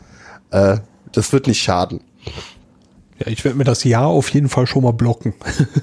[0.50, 0.76] Äh,
[1.12, 2.02] das wird nicht schaden.
[3.20, 5.32] Ja, ich werde mir das Jahr auf jeden Fall schon mal blocken.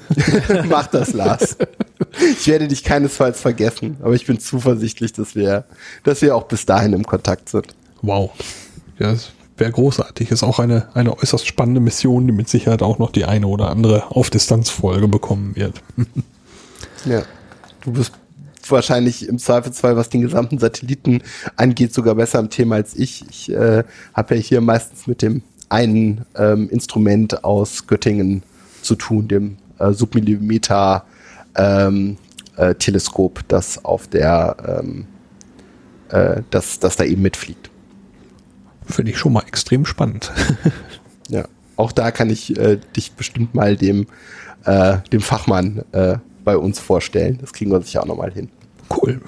[0.69, 1.57] Mach das, Lars.
[2.31, 5.65] Ich werde dich keinesfalls vergessen, aber ich bin zuversichtlich, dass wir,
[6.03, 7.75] dass wir auch bis dahin im Kontakt sind.
[8.01, 8.31] Wow.
[8.99, 9.15] Ja,
[9.57, 10.31] wäre großartig.
[10.31, 13.69] Ist auch eine, eine äußerst spannende Mission, die mit Sicherheit auch noch die eine oder
[13.69, 15.81] andere Auf-Distanz-Folge bekommen wird.
[17.05, 17.23] ja.
[17.81, 18.13] Du bist
[18.67, 21.21] wahrscheinlich im Zweifelsfall, was den gesamten Satelliten
[21.55, 23.25] angeht, sogar besser im Thema als ich.
[23.29, 23.83] Ich äh,
[24.13, 28.43] habe ja hier meistens mit dem einen ähm, Instrument aus Göttingen
[28.81, 31.05] zu tun, dem äh, Submillimeter
[31.55, 32.17] ähm,
[32.57, 35.05] äh, Teleskop, das auf der, ähm,
[36.09, 37.69] äh, das, das da eben mitfliegt.
[38.85, 40.31] Finde ich schon mal extrem spannend.
[41.29, 41.45] ja,
[41.75, 44.07] auch da kann ich äh, dich bestimmt mal dem,
[44.65, 47.37] äh, dem Fachmann äh, bei uns vorstellen.
[47.39, 48.49] Das kriegen wir sicher auch nochmal hin.
[48.89, 49.21] Cool.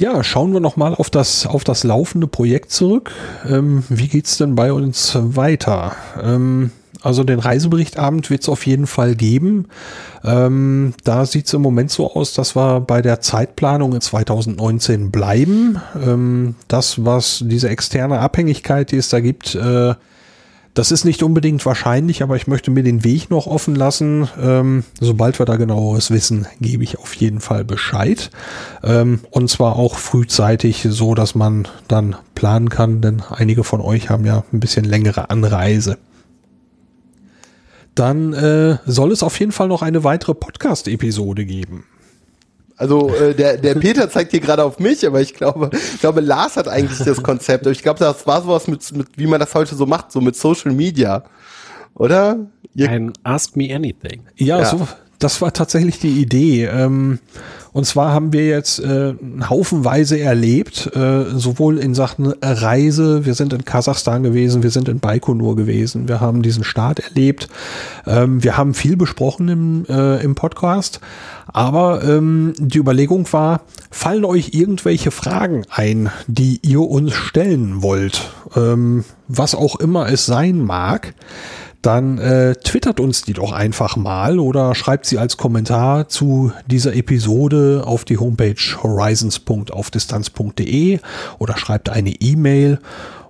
[0.00, 3.12] Ja, schauen wir nochmal auf das, auf das laufende Projekt zurück.
[3.46, 5.94] Ähm, wie geht's denn bei uns weiter?
[6.22, 6.70] Ähm,
[7.02, 9.66] also den Reiseberichtabend wird es auf jeden Fall geben.
[10.24, 15.10] Ähm, da sieht es im Moment so aus, dass wir bei der Zeitplanung in 2019
[15.10, 15.80] bleiben.
[15.94, 19.94] Ähm, das, was diese externe Abhängigkeit, die es da gibt, äh,
[20.74, 24.28] das ist nicht unbedingt wahrscheinlich, aber ich möchte mir den Weg noch offen lassen.
[24.40, 28.30] Ähm, sobald wir da genaueres wissen, gebe ich auf jeden Fall Bescheid.
[28.84, 34.10] Ähm, und zwar auch frühzeitig, so dass man dann planen kann, denn einige von euch
[34.10, 35.98] haben ja ein bisschen längere Anreise
[38.00, 41.84] dann äh, soll es auf jeden Fall noch eine weitere Podcast-Episode geben.
[42.76, 46.22] Also äh, der, der Peter zeigt hier gerade auf mich, aber ich glaube, ich glaube,
[46.22, 47.66] Lars hat eigentlich das Konzept.
[47.66, 50.34] Ich glaube, das war sowas mit, mit, wie man das heute so macht, so mit
[50.34, 51.24] Social Media.
[51.94, 52.38] Oder?
[52.74, 54.22] Ihr Ein Ask Me Anything.
[54.36, 54.64] Ja, ja.
[54.64, 54.88] So,
[55.18, 56.64] das war tatsächlich die Idee.
[56.64, 57.18] Ähm,
[57.72, 59.14] und zwar haben wir jetzt äh,
[59.48, 64.98] haufenweise erlebt, äh, sowohl in Sachen Reise, wir sind in Kasachstan gewesen, wir sind in
[64.98, 67.48] Baikonur gewesen, wir haben diesen Start erlebt,
[68.06, 71.00] ähm, wir haben viel besprochen im, äh, im Podcast,
[71.46, 78.30] aber ähm, die Überlegung war, fallen euch irgendwelche Fragen ein, die ihr uns stellen wollt,
[78.56, 81.14] ähm, was auch immer es sein mag,
[81.82, 86.94] dann äh, twittert uns die doch einfach mal oder schreibt sie als Kommentar zu dieser
[86.94, 90.98] Episode auf die Homepage horizons.aufdistanz.de
[91.38, 92.80] oder schreibt eine E-Mail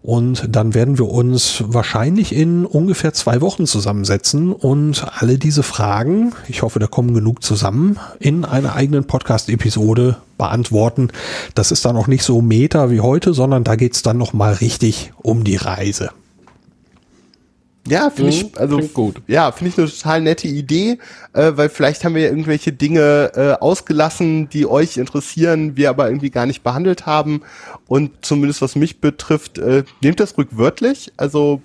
[0.03, 6.32] und dann werden wir uns wahrscheinlich in ungefähr zwei Wochen zusammensetzen und alle diese Fragen,
[6.48, 11.09] ich hoffe, da kommen genug zusammen, in einer eigenen Podcast-Episode beantworten.
[11.55, 15.12] Das ist dann auch nicht so meta wie heute, sondern da geht's dann nochmal richtig
[15.20, 16.11] um die Reise.
[17.89, 19.22] Ja, finde ich, mhm, also gut.
[19.26, 20.99] Ja, finde ich eine total nette Idee,
[21.33, 26.09] äh, weil vielleicht haben wir ja irgendwelche Dinge äh, ausgelassen, die euch interessieren, wir aber
[26.09, 27.43] irgendwie gar nicht behandelt haben.
[27.89, 31.12] Und zumindest was mich betrifft, äh, nehmt das rückwörtlich.
[31.16, 31.62] Also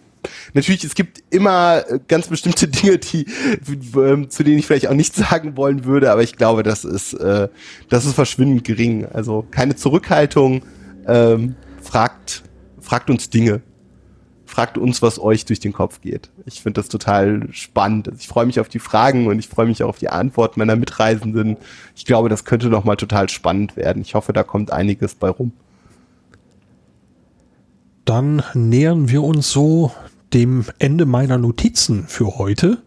[0.53, 4.93] natürlich, es gibt immer äh, ganz bestimmte Dinge, die äh, zu denen ich vielleicht auch
[4.93, 7.49] nichts sagen wollen würde, aber ich glaube, das ist äh,
[7.89, 9.05] das ist verschwindend gering.
[9.05, 10.63] Also keine Zurückhaltung.
[11.07, 12.41] Ähm, fragt
[12.79, 13.61] fragt uns Dinge
[14.55, 16.29] fragt uns, was euch durch den Kopf geht.
[16.45, 18.07] Ich finde das total spannend.
[18.07, 20.61] Also ich freue mich auf die Fragen und ich freue mich auch auf die Antworten
[20.61, 21.57] meiner Mitreisenden.
[21.93, 24.01] Ich glaube, das könnte noch mal total spannend werden.
[24.01, 25.51] Ich hoffe, da kommt einiges bei rum.
[28.05, 29.91] Dann nähern wir uns so
[30.33, 32.79] dem Ende meiner Notizen für heute.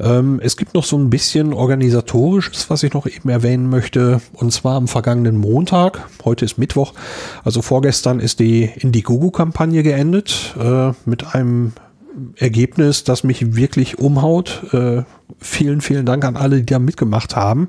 [0.00, 4.20] Ähm, es gibt noch so ein bisschen organisatorisches, was ich noch eben erwähnen möchte.
[4.32, 6.94] Und zwar am vergangenen Montag, heute ist Mittwoch,
[7.44, 11.72] also vorgestern ist die Indiegogo-Kampagne geendet äh, mit einem
[12.36, 14.62] Ergebnis, das mich wirklich umhaut.
[14.72, 15.02] Äh,
[15.38, 17.68] vielen, vielen Dank an alle, die da mitgemacht haben.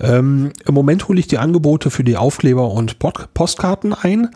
[0.00, 4.30] Ähm, Im Moment hole ich die Angebote für die Aufkleber und Pod Postkarten ein.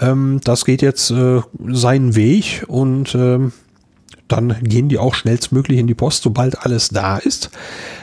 [0.00, 3.52] Ähm, das geht jetzt äh, seinen Weg und ähm,
[4.28, 7.50] dann gehen die auch schnellstmöglich in die Post, sobald alles da ist.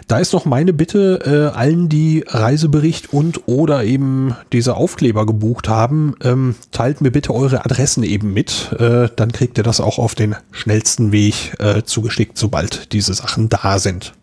[0.07, 5.67] Da ist noch meine Bitte, äh, allen, die Reisebericht und oder eben diese Aufkleber gebucht
[5.67, 8.73] haben, ähm, teilt mir bitte eure Adressen eben mit.
[8.79, 13.49] Äh, dann kriegt ihr das auch auf den schnellsten Weg äh, zugeschickt, sobald diese Sachen
[13.49, 14.13] da sind.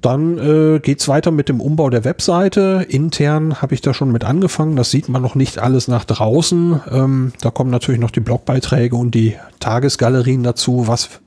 [0.00, 2.86] Dann äh, geht's weiter mit dem Umbau der Webseite.
[2.88, 4.76] Intern habe ich da schon mit angefangen.
[4.76, 6.80] Das sieht man noch nicht alles nach draußen.
[6.90, 10.86] Ähm, da kommen natürlich noch die Blogbeiträge und die Tagesgalerien dazu.
[10.86, 11.20] Was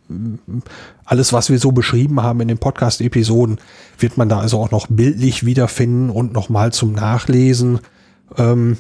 [1.05, 3.59] alles, was wir so beschrieben haben in den Podcast-Episoden,
[3.99, 7.80] wird man da also auch noch bildlich wiederfinden und nochmal zum Nachlesen.
[8.38, 8.78] Ähm,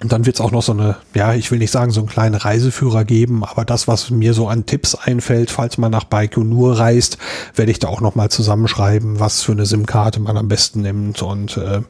[0.00, 2.08] und dann wird es auch noch so eine, ja, ich will nicht sagen, so einen
[2.08, 6.78] kleinen Reiseführer geben, aber das, was mir so an Tipps einfällt, falls man nach Baikonur
[6.78, 7.18] reist,
[7.54, 11.22] werde ich da auch noch mal zusammenschreiben, was für eine SIM-Karte man am besten nimmt
[11.22, 11.82] und äh,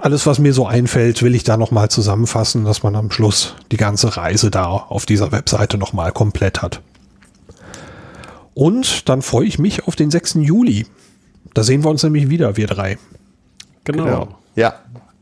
[0.00, 3.54] alles, was mir so einfällt, will ich da noch mal zusammenfassen, dass man am Schluss
[3.70, 6.80] die ganze Reise da auf dieser Webseite noch mal komplett hat.
[8.54, 10.34] Und dann freue ich mich auf den 6.
[10.40, 10.86] Juli.
[11.54, 12.98] Da sehen wir uns nämlich wieder, wir drei.
[13.84, 14.04] Genau.
[14.04, 14.28] genau.
[14.54, 14.74] Ja,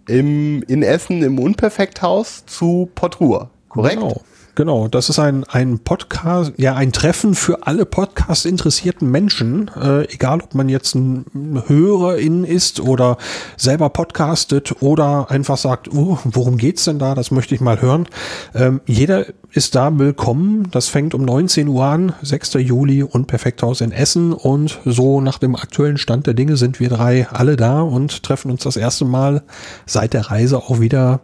[0.06, 3.96] im, in Essen im Unperfekthaus zu Portruhe, korrekt?
[3.96, 4.20] Genau.
[4.60, 10.42] Genau, das ist ein, ein Podcast, ja, ein Treffen für alle Podcast-interessierten Menschen, äh, egal
[10.42, 13.16] ob man jetzt ein Hörerin ist oder
[13.56, 17.14] selber podcastet oder einfach sagt, uh, worum geht's denn da?
[17.14, 18.06] Das möchte ich mal hören.
[18.54, 20.68] Ähm, jeder ist da willkommen.
[20.72, 22.52] Das fängt um 19 Uhr an, 6.
[22.56, 24.34] Juli und Perfekthaus in Essen.
[24.34, 28.50] Und so nach dem aktuellen Stand der Dinge sind wir drei alle da und treffen
[28.50, 29.42] uns das erste Mal
[29.86, 31.20] seit der Reise auch wieder,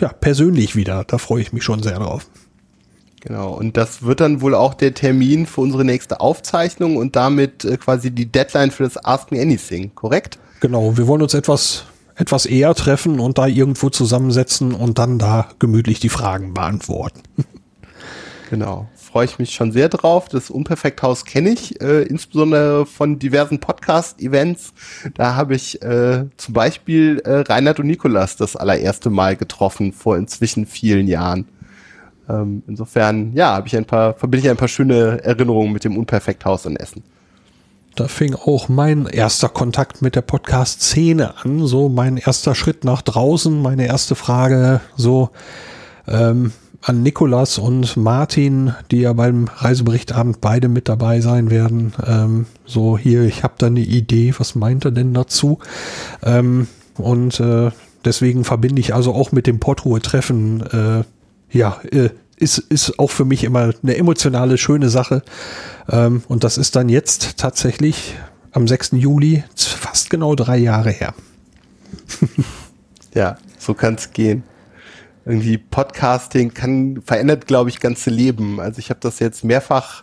[0.00, 1.04] ja, persönlich wieder.
[1.06, 2.26] Da freue ich mich schon sehr drauf.
[3.20, 7.64] Genau, und das wird dann wohl auch der Termin für unsere nächste Aufzeichnung und damit
[7.66, 10.38] äh, quasi die Deadline für das Ask Me Anything, korrekt?
[10.60, 11.84] Genau, wir wollen uns etwas,
[12.16, 17.20] etwas eher treffen und da irgendwo zusammensetzen und dann da gemütlich die Fragen beantworten.
[18.48, 20.28] Genau, freue ich mich schon sehr drauf.
[20.28, 24.72] Das Unperfekthaus kenne ich, äh, insbesondere von diversen Podcast-Events.
[25.14, 30.16] Da habe ich äh, zum Beispiel äh, Reinhard und Nikolas das allererste Mal getroffen, vor
[30.16, 31.46] inzwischen vielen Jahren.
[32.30, 35.96] Ähm, insofern, ja, habe ich ein paar, verbinde ich ein paar schöne Erinnerungen mit dem
[35.96, 37.02] Unperfekthaus in Essen.
[37.96, 43.02] Da fing auch mein erster Kontakt mit der Podcast-Szene an, so mein erster Schritt nach
[43.02, 45.30] draußen, meine erste Frage so
[46.06, 46.52] ähm,
[46.82, 51.92] an Nikolas und Martin, die ja beim Reiseberichtabend beide mit dabei sein werden.
[52.06, 55.58] Ähm, so hier, ich habe da eine Idee, was meint er denn dazu?
[56.22, 57.70] Ähm, und äh,
[58.04, 61.04] deswegen verbinde ich also auch mit dem Portruhe-Treffen äh,
[61.50, 65.22] ja, äh, ist, ist auch für mich immer eine emotionale, schöne Sache.
[65.88, 68.16] Ähm, und das ist dann jetzt tatsächlich
[68.52, 68.92] am 6.
[68.92, 71.14] Juli fast genau drei Jahre her.
[73.14, 74.42] ja, so kann es gehen.
[75.26, 78.58] Irgendwie Podcasting kann verändert, glaube ich, ganze Leben.
[78.58, 80.02] Also ich habe das jetzt mehrfach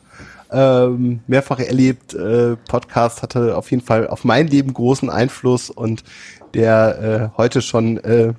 [0.51, 2.13] ähm, mehrfach erlebt.
[2.13, 6.03] Äh, Podcast hatte auf jeden Fall auf mein Leben großen Einfluss und
[6.57, 8.33] der äh, heute schon äh,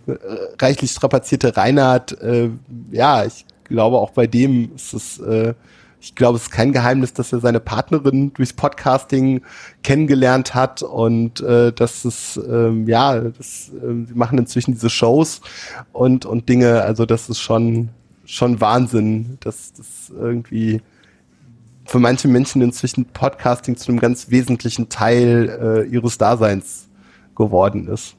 [0.61, 2.51] reichlich strapazierte Reinhard, äh,
[2.91, 5.55] ja, ich glaube auch bei dem ist es, äh,
[6.01, 9.43] ich glaube, es ist kein Geheimnis, dass er seine Partnerin durchs Podcasting
[9.83, 15.41] kennengelernt hat und äh, dass es, ähm, ja, das, äh, sie machen inzwischen diese Shows
[15.93, 17.91] und, und Dinge, also das ist schon,
[18.25, 20.83] schon Wahnsinn, dass das irgendwie
[21.85, 26.88] für manche Menschen inzwischen Podcasting zu einem ganz wesentlichen Teil äh, ihres Daseins
[27.39, 28.17] geworden ist.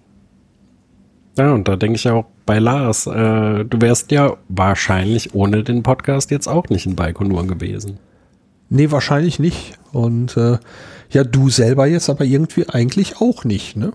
[1.38, 5.84] Ja, und da denke ich auch bei Lars, äh, du wärst ja wahrscheinlich ohne den
[5.84, 8.00] Podcast jetzt auch nicht in Baikonur gewesen.
[8.70, 9.78] Nee, wahrscheinlich nicht.
[9.92, 10.58] Und äh,
[11.12, 13.94] ja, du selber jetzt aber irgendwie eigentlich auch nicht, ne?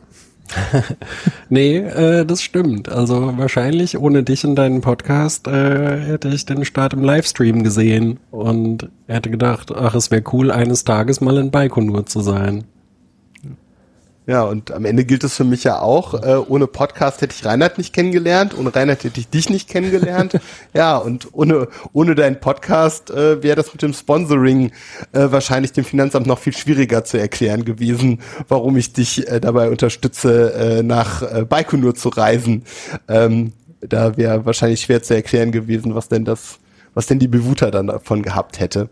[1.48, 2.88] nee, äh, das stimmt.
[2.88, 8.20] Also wahrscheinlich ohne dich in deinen Podcast äh, hätte ich den Start im Livestream gesehen
[8.30, 12.64] und hätte gedacht, ach, es wäre cool, eines Tages mal in Baikonur zu sein.
[14.26, 17.44] Ja, und am Ende gilt es für mich ja auch, äh, ohne Podcast hätte ich
[17.44, 20.40] Reinhard nicht kennengelernt, ohne Reinhard hätte ich dich nicht kennengelernt.
[20.72, 24.72] ja, und ohne, ohne deinen Podcast äh, wäre das mit dem Sponsoring
[25.12, 29.68] äh, wahrscheinlich dem Finanzamt noch viel schwieriger zu erklären gewesen, warum ich dich äh, dabei
[29.68, 32.64] unterstütze, äh, nach äh, Baikonur zu reisen.
[33.08, 36.60] Ähm, da wäre wahrscheinlich schwer zu erklären gewesen, was denn das,
[36.94, 38.88] was denn die Bewuter dann davon gehabt hätte.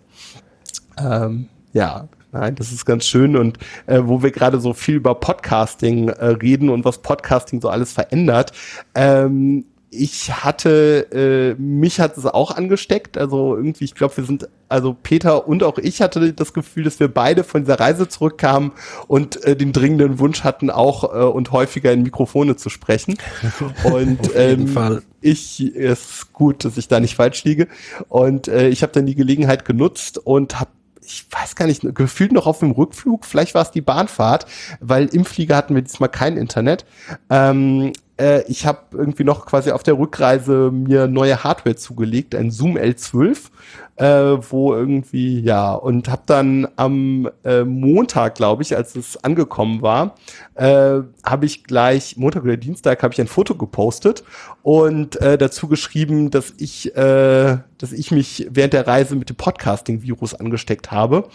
[0.98, 5.14] Ähm, ja, Nein, das ist ganz schön und äh, wo wir gerade so viel über
[5.14, 8.52] Podcasting äh, reden und was Podcasting so alles verändert.
[8.94, 13.18] Ähm, ich hatte, äh, mich hat es auch angesteckt.
[13.18, 16.98] Also irgendwie, ich glaube, wir sind, also Peter und auch ich hatte das Gefühl, dass
[16.98, 18.72] wir beide von dieser Reise zurückkamen
[19.06, 23.18] und äh, den dringenden Wunsch hatten, auch äh, und häufiger in Mikrofone zu sprechen.
[23.84, 25.02] Und ähm, Fall.
[25.20, 27.68] ich ist gut, dass ich da nicht falsch liege.
[28.08, 30.70] Und äh, ich habe dann die Gelegenheit genutzt und habe
[31.04, 34.46] ich weiß gar nicht, gefühlt noch auf dem Rückflug, vielleicht war es die Bahnfahrt,
[34.80, 36.84] weil im Flieger hatten wir diesmal kein Internet,
[37.28, 42.50] ähm, äh, ich habe irgendwie noch quasi auf der Rückreise mir neue Hardware zugelegt, ein
[42.50, 43.50] Zoom L12
[43.96, 49.82] äh, wo irgendwie, ja, und habe dann am äh, Montag, glaube ich, als es angekommen
[49.82, 50.14] war,
[50.54, 54.24] äh, habe ich gleich, Montag oder Dienstag, habe ich ein Foto gepostet
[54.62, 59.36] und äh, dazu geschrieben, dass ich, äh, dass ich mich während der Reise mit dem
[59.36, 61.28] Podcasting-Virus angesteckt habe.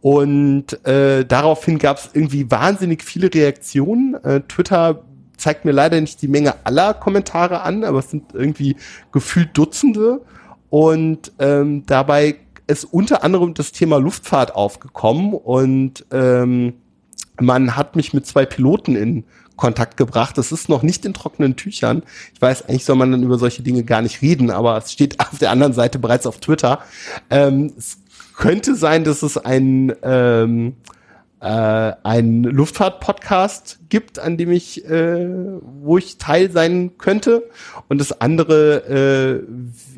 [0.00, 4.14] Und äh, daraufhin gab es irgendwie wahnsinnig viele Reaktionen.
[4.24, 5.04] Äh, Twitter
[5.36, 8.76] zeigt mir leider nicht die Menge aller Kommentare an, aber es sind irgendwie
[9.12, 10.20] gefühlt Dutzende.
[10.70, 16.74] Und ähm, dabei ist unter anderem das Thema Luftfahrt aufgekommen und ähm,
[17.40, 19.24] man hat mich mit zwei Piloten in
[19.56, 20.38] Kontakt gebracht.
[20.38, 22.02] Das ist noch nicht in trockenen Tüchern.
[22.34, 25.18] Ich weiß, eigentlich soll man dann über solche Dinge gar nicht reden, aber es steht
[25.32, 26.80] auf der anderen Seite bereits auf Twitter.
[27.30, 27.98] Ähm, es
[28.36, 30.76] könnte sein, dass es ein ähm,
[31.40, 35.28] äh, einen Luftfahrt-Podcast gibt, an dem ich, äh,
[35.80, 37.44] wo ich Teil sein könnte.
[37.88, 39.44] Und das andere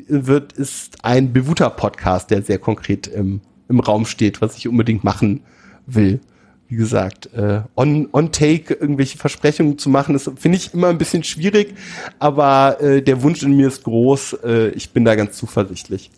[0.07, 5.03] äh, wird ist ein Bewuter-Podcast, der sehr konkret im, im Raum steht, was ich unbedingt
[5.03, 5.41] machen
[5.85, 6.19] will.
[6.67, 10.97] Wie gesagt, äh, on, on take irgendwelche Versprechungen zu machen, das finde ich immer ein
[10.97, 11.75] bisschen schwierig,
[12.17, 14.37] aber äh, der Wunsch in mir ist groß.
[14.45, 16.11] Äh, ich bin da ganz zuversichtlich.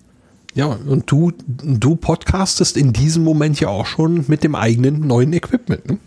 [0.55, 5.33] Ja, und du, du podcastest in diesem Moment ja auch schon mit dem eigenen neuen
[5.33, 5.87] Equipment.
[5.89, 5.97] Ne?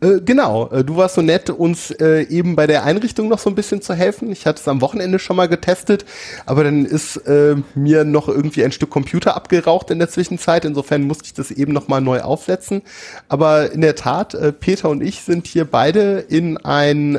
[0.00, 3.48] Äh, genau, äh, du warst so nett, uns äh, eben bei der Einrichtung noch so
[3.48, 4.30] ein bisschen zu helfen.
[4.30, 6.04] Ich hatte es am Wochenende schon mal getestet,
[6.44, 10.64] aber dann ist äh, mir noch irgendwie ein Stück Computer abgeraucht in der Zwischenzeit.
[10.64, 12.82] Insofern musste ich das eben noch mal neu aufsetzen.
[13.28, 17.16] Aber in der Tat, äh, Peter und ich sind hier beide in ein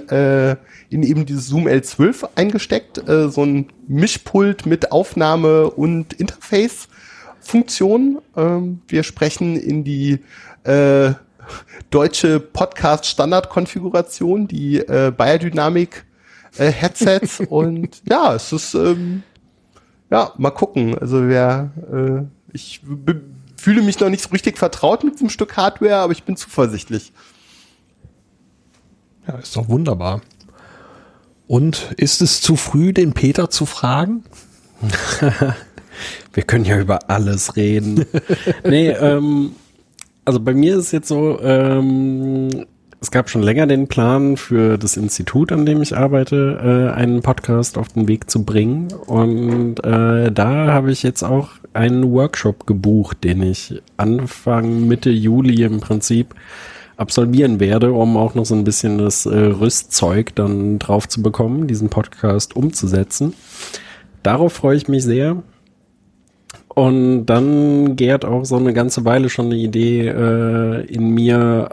[0.90, 6.88] in eben dieses Zoom L12 eingesteckt, so ein Mischpult mit Aufnahme und Interface.
[7.40, 8.20] Funktion.
[8.36, 10.20] Ähm, wir sprechen in die
[10.64, 11.14] äh,
[11.90, 16.06] deutsche Podcast-Standard-Konfiguration, die äh, Biodynamic
[16.58, 19.24] äh, Headsets und ja, es ist ähm,
[20.10, 20.98] ja mal gucken.
[20.98, 22.24] Also wer äh,
[22.54, 22.82] ich
[23.58, 27.12] fühle mich noch nicht so richtig vertraut mit diesem Stück Hardware, aber ich bin zuversichtlich.
[29.28, 30.22] Ja, ist doch wunderbar.
[31.48, 34.24] Und ist es zu früh, den Peter zu fragen?
[36.34, 38.06] Wir können ja über alles reden.
[38.64, 39.56] nee, ähm,
[40.28, 42.66] also bei mir ist es jetzt so, ähm,
[43.00, 47.22] es gab schon länger den Plan für das Institut, an dem ich arbeite, äh, einen
[47.22, 48.90] Podcast auf den Weg zu bringen.
[49.06, 55.64] Und äh, da habe ich jetzt auch einen Workshop gebucht, den ich Anfang Mitte Juli
[55.64, 56.36] im Prinzip
[56.98, 61.68] absolvieren werde, um auch noch so ein bisschen das äh, Rüstzeug dann drauf zu bekommen,
[61.68, 63.34] diesen Podcast umzusetzen.
[64.24, 65.42] Darauf freue ich mich sehr.
[66.78, 71.70] Und dann gärt auch so eine ganze Weile schon eine Idee äh, in mir.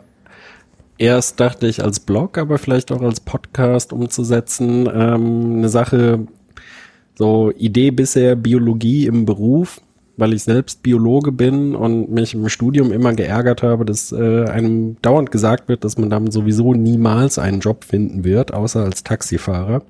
[0.97, 4.89] Erst dachte ich als Blog, aber vielleicht auch als Podcast umzusetzen.
[4.91, 6.21] Ähm, eine Sache,
[7.17, 9.83] so Idee bisher Biologie im Beruf,
[10.17, 14.97] weil ich selbst Biologe bin und mich im Studium immer geärgert habe, dass äh, einem
[15.03, 19.83] dauernd gesagt wird, dass man damit sowieso niemals einen Job finden wird, außer als Taxifahrer.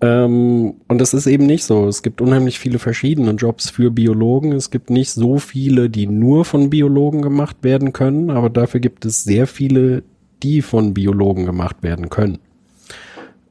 [0.00, 1.88] Ähm, und das ist eben nicht so.
[1.88, 4.52] Es gibt unheimlich viele verschiedene Jobs für Biologen.
[4.52, 9.04] Es gibt nicht so viele, die nur von Biologen gemacht werden können, aber dafür gibt
[9.04, 10.04] es sehr viele,
[10.42, 12.38] die von Biologen gemacht werden können.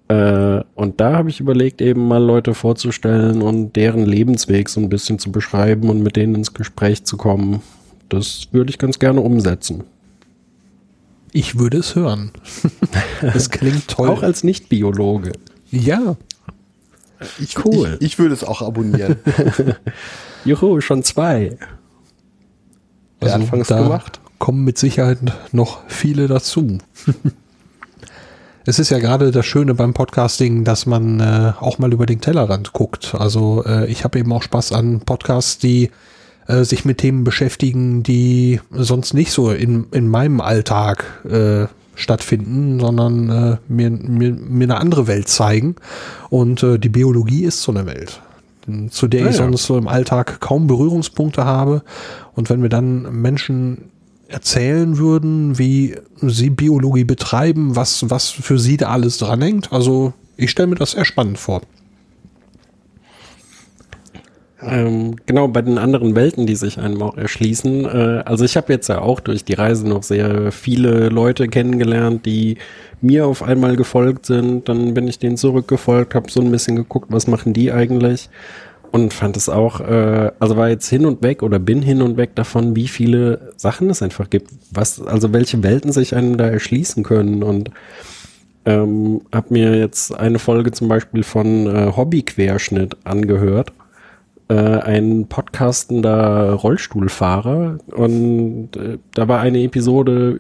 [0.08, 4.88] Äh, und da habe ich überlegt, eben mal Leute vorzustellen und deren Lebensweg so ein
[4.88, 7.62] bisschen zu beschreiben und mit denen ins Gespräch zu kommen.
[8.08, 9.84] Das würde ich ganz gerne umsetzen.
[11.34, 12.32] Ich würde es hören.
[13.22, 14.08] das klingt toll.
[14.08, 15.34] Auch als Nicht-Biologe.
[15.72, 16.16] Ja.
[17.40, 17.98] Ich, cool.
[18.00, 19.18] Ich, ich würde es auch abonnieren.
[20.46, 21.58] Juhu, schon zwei.
[23.22, 24.20] Der also Anfang ist gemacht.
[24.40, 25.20] Kommen mit Sicherheit
[25.52, 26.78] noch viele dazu.
[28.66, 32.22] es ist ja gerade das Schöne beim Podcasting, dass man äh, auch mal über den
[32.22, 33.16] Tellerrand guckt.
[33.18, 35.90] Also äh, ich habe eben auch Spaß an Podcasts, die
[36.48, 41.66] äh, sich mit Themen beschäftigen, die sonst nicht so in, in meinem Alltag äh,
[41.98, 45.76] stattfinden, sondern äh, mir, mir, mir eine andere Welt zeigen.
[46.30, 48.22] Und äh, die Biologie ist so eine Welt,
[48.90, 49.44] zu der ah, ich ja.
[49.44, 51.82] sonst so im Alltag kaum Berührungspunkte habe.
[52.36, 53.90] Und wenn wir dann Menschen
[54.28, 60.52] erzählen würden, wie sie Biologie betreiben, was, was für sie da alles dranhängt, also ich
[60.52, 61.62] stelle mir das sehr spannend vor.
[64.60, 67.86] Ähm, genau, bei den anderen Welten, die sich einem auch erschließen.
[67.86, 72.26] Äh, also ich habe jetzt ja auch durch die Reise noch sehr viele Leute kennengelernt,
[72.26, 72.58] die
[73.00, 74.68] mir auf einmal gefolgt sind.
[74.68, 78.30] Dann bin ich denen zurückgefolgt, habe so ein bisschen geguckt, was machen die eigentlich.
[78.92, 82.18] Und fand es auch, äh, also war jetzt hin und weg oder bin hin und
[82.18, 84.50] weg davon, wie viele Sachen es einfach gibt.
[84.72, 87.44] Was, also welche Welten sich einem da erschließen können.
[87.44, 87.70] Und
[88.66, 93.72] Ähm, hab mir jetzt eine Folge zum Beispiel von äh, Hobbyquerschnitt angehört.
[94.50, 97.80] Äh, ein podcastender Rollstuhlfahrer.
[97.94, 100.40] Und äh, da war eine Episode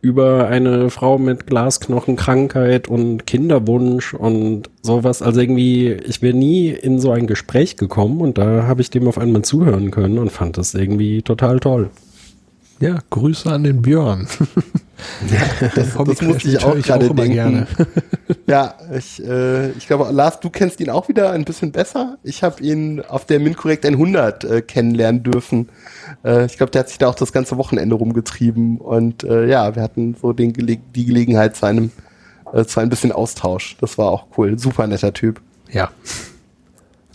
[0.00, 5.20] über eine Frau mit Glasknochenkrankheit und Kinderwunsch und sowas.
[5.20, 9.06] Also irgendwie, ich wäre nie in so ein Gespräch gekommen und da habe ich dem
[9.06, 11.90] auf einmal zuhören können und fand das irgendwie total toll.
[12.80, 14.28] Ja, Grüße an den Björn.
[15.30, 17.32] Ja, das, das musste ich auch gerade denken.
[17.32, 17.66] Gerne.
[18.48, 22.16] Ja, ich, äh, ich glaube, Lars, du kennst ihn auch wieder ein bisschen besser.
[22.22, 25.68] Ich habe ihn auf der MinCorrect 100 äh, kennenlernen dürfen.
[26.24, 29.74] Äh, ich glaube, der hat sich da auch das ganze Wochenende rumgetrieben und äh, ja,
[29.74, 31.90] wir hatten so den Gele die Gelegenheit zu einem,
[32.52, 33.76] äh, zu ein bisschen Austausch.
[33.80, 34.58] Das war auch cool.
[34.58, 35.40] Super netter Typ.
[35.70, 35.90] Ja.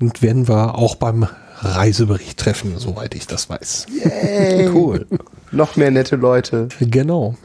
[0.02, 1.28] Und werden wir auch beim
[1.62, 3.88] Reisebericht treffen, soweit ich das weiß.
[4.04, 4.70] Yay.
[4.74, 5.06] cool.
[5.52, 6.70] Noch mehr nette Leute.
[6.80, 7.36] Genau.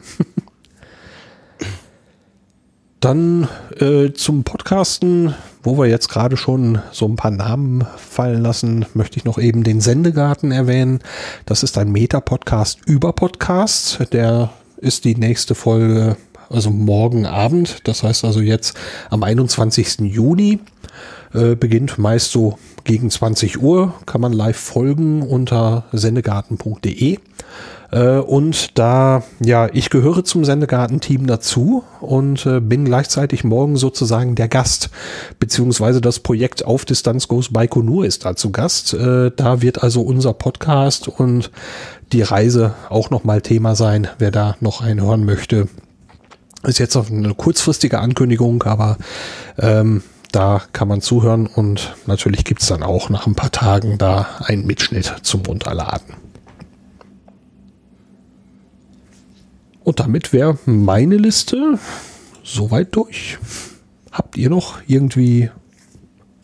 [2.99, 3.47] Dann
[3.79, 9.17] äh, zum Podcasten, wo wir jetzt gerade schon so ein paar Namen fallen lassen, möchte
[9.17, 10.99] ich noch eben den Sendegarten erwähnen.
[11.45, 13.99] Das ist ein Meta-Podcast über Podcasts.
[14.11, 16.17] Der ist die nächste Folge,
[16.49, 17.87] also morgen Abend.
[17.87, 18.75] Das heißt also jetzt
[19.11, 19.99] am 21.
[19.99, 20.59] Juni.
[21.33, 27.19] Äh, beginnt meist so gegen 20 Uhr, kann man live folgen unter sendegarten.de.
[27.91, 34.35] Äh, und da, ja, ich gehöre zum Sendegarten-Team dazu und äh, bin gleichzeitig morgen sozusagen
[34.35, 34.89] der Gast,
[35.39, 38.93] beziehungsweise das Projekt Auf Distanz Goes Baikonur ist da zu Gast.
[38.93, 41.51] Äh, da wird also unser Podcast und
[42.13, 45.67] die Reise auch nochmal Thema sein, wer da noch einen hören möchte.
[46.63, 48.97] Ist jetzt auf eine kurzfristige Ankündigung, aber
[49.59, 53.97] ähm, da kann man zuhören und natürlich gibt es dann auch nach ein paar Tagen
[53.97, 56.15] da einen Mitschnitt zum Runterladen.
[59.83, 61.79] Und damit wäre meine Liste
[62.43, 63.37] soweit durch.
[64.11, 65.49] Habt ihr noch irgendwie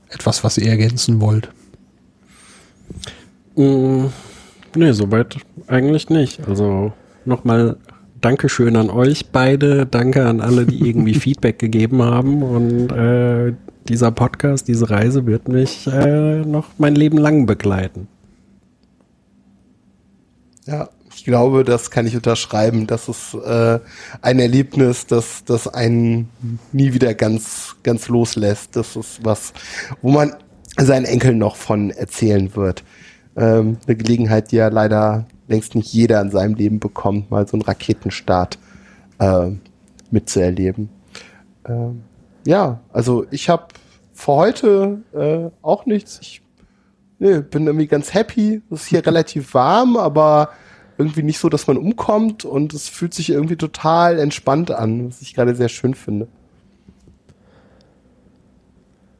[0.09, 1.49] etwas, was ihr ergänzen wollt?
[3.55, 4.05] Mm,
[4.75, 6.47] nee, soweit eigentlich nicht.
[6.47, 6.93] Also
[7.25, 7.77] nochmal
[8.21, 9.86] Dankeschön an euch beide.
[9.86, 12.43] Danke an alle, die irgendwie Feedback gegeben haben.
[12.43, 13.53] Und äh,
[13.89, 18.07] dieser Podcast, diese Reise wird mich äh, noch mein Leben lang begleiten.
[20.65, 22.88] Ja, ich glaube, das kann ich unterschreiben.
[22.88, 23.79] Das ist äh,
[24.21, 26.29] ein Erlebnis, das, das einen
[26.71, 28.75] nie wieder ganz, ganz loslässt.
[28.75, 29.53] Das ist was,
[30.01, 30.34] wo man
[30.77, 32.84] seinen Enkeln noch von erzählen wird.
[33.36, 37.53] Ähm, eine Gelegenheit, die ja leider längst nicht jeder in seinem Leben bekommt, mal so
[37.53, 38.57] einen Raketenstart
[39.19, 39.51] äh,
[40.09, 40.89] mitzuerleben.
[41.67, 42.03] Ähm,
[42.45, 43.67] ja, also ich habe
[44.13, 46.19] für heute äh, auch nichts.
[46.21, 46.41] Ich
[47.19, 48.61] nee, bin irgendwie ganz happy.
[48.69, 50.49] Es ist hier relativ warm, aber
[50.97, 55.21] irgendwie nicht so, dass man umkommt und es fühlt sich irgendwie total entspannt an, was
[55.21, 56.27] ich gerade sehr schön finde.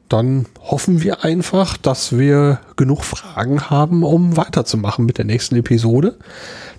[0.08, 6.18] Dann hoffen wir einfach, dass wir genug Fragen haben, um weiterzumachen mit der nächsten Episode.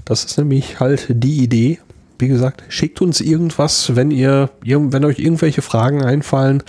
[0.06, 1.80] Das ist nämlich halt die Idee.
[2.18, 6.64] Wie gesagt, schickt uns irgendwas, wenn ihr, wenn euch irgendwelche Fragen einfallen,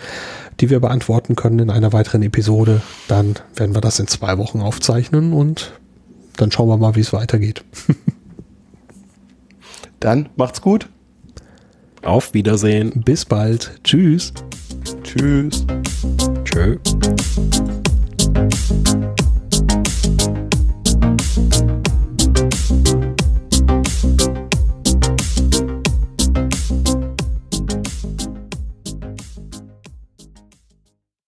[0.61, 2.83] die wir beantworten können in einer weiteren Episode.
[3.09, 5.73] Dann werden wir das in zwei Wochen aufzeichnen und
[6.37, 7.65] dann schauen wir mal, wie es weitergeht.
[10.01, 10.89] dann macht's gut.
[12.03, 13.03] Auf Wiedersehen.
[13.05, 13.81] Bis bald.
[13.85, 14.33] Tschüss.
[15.03, 15.67] Tschüss.
[16.45, 16.79] Tschö.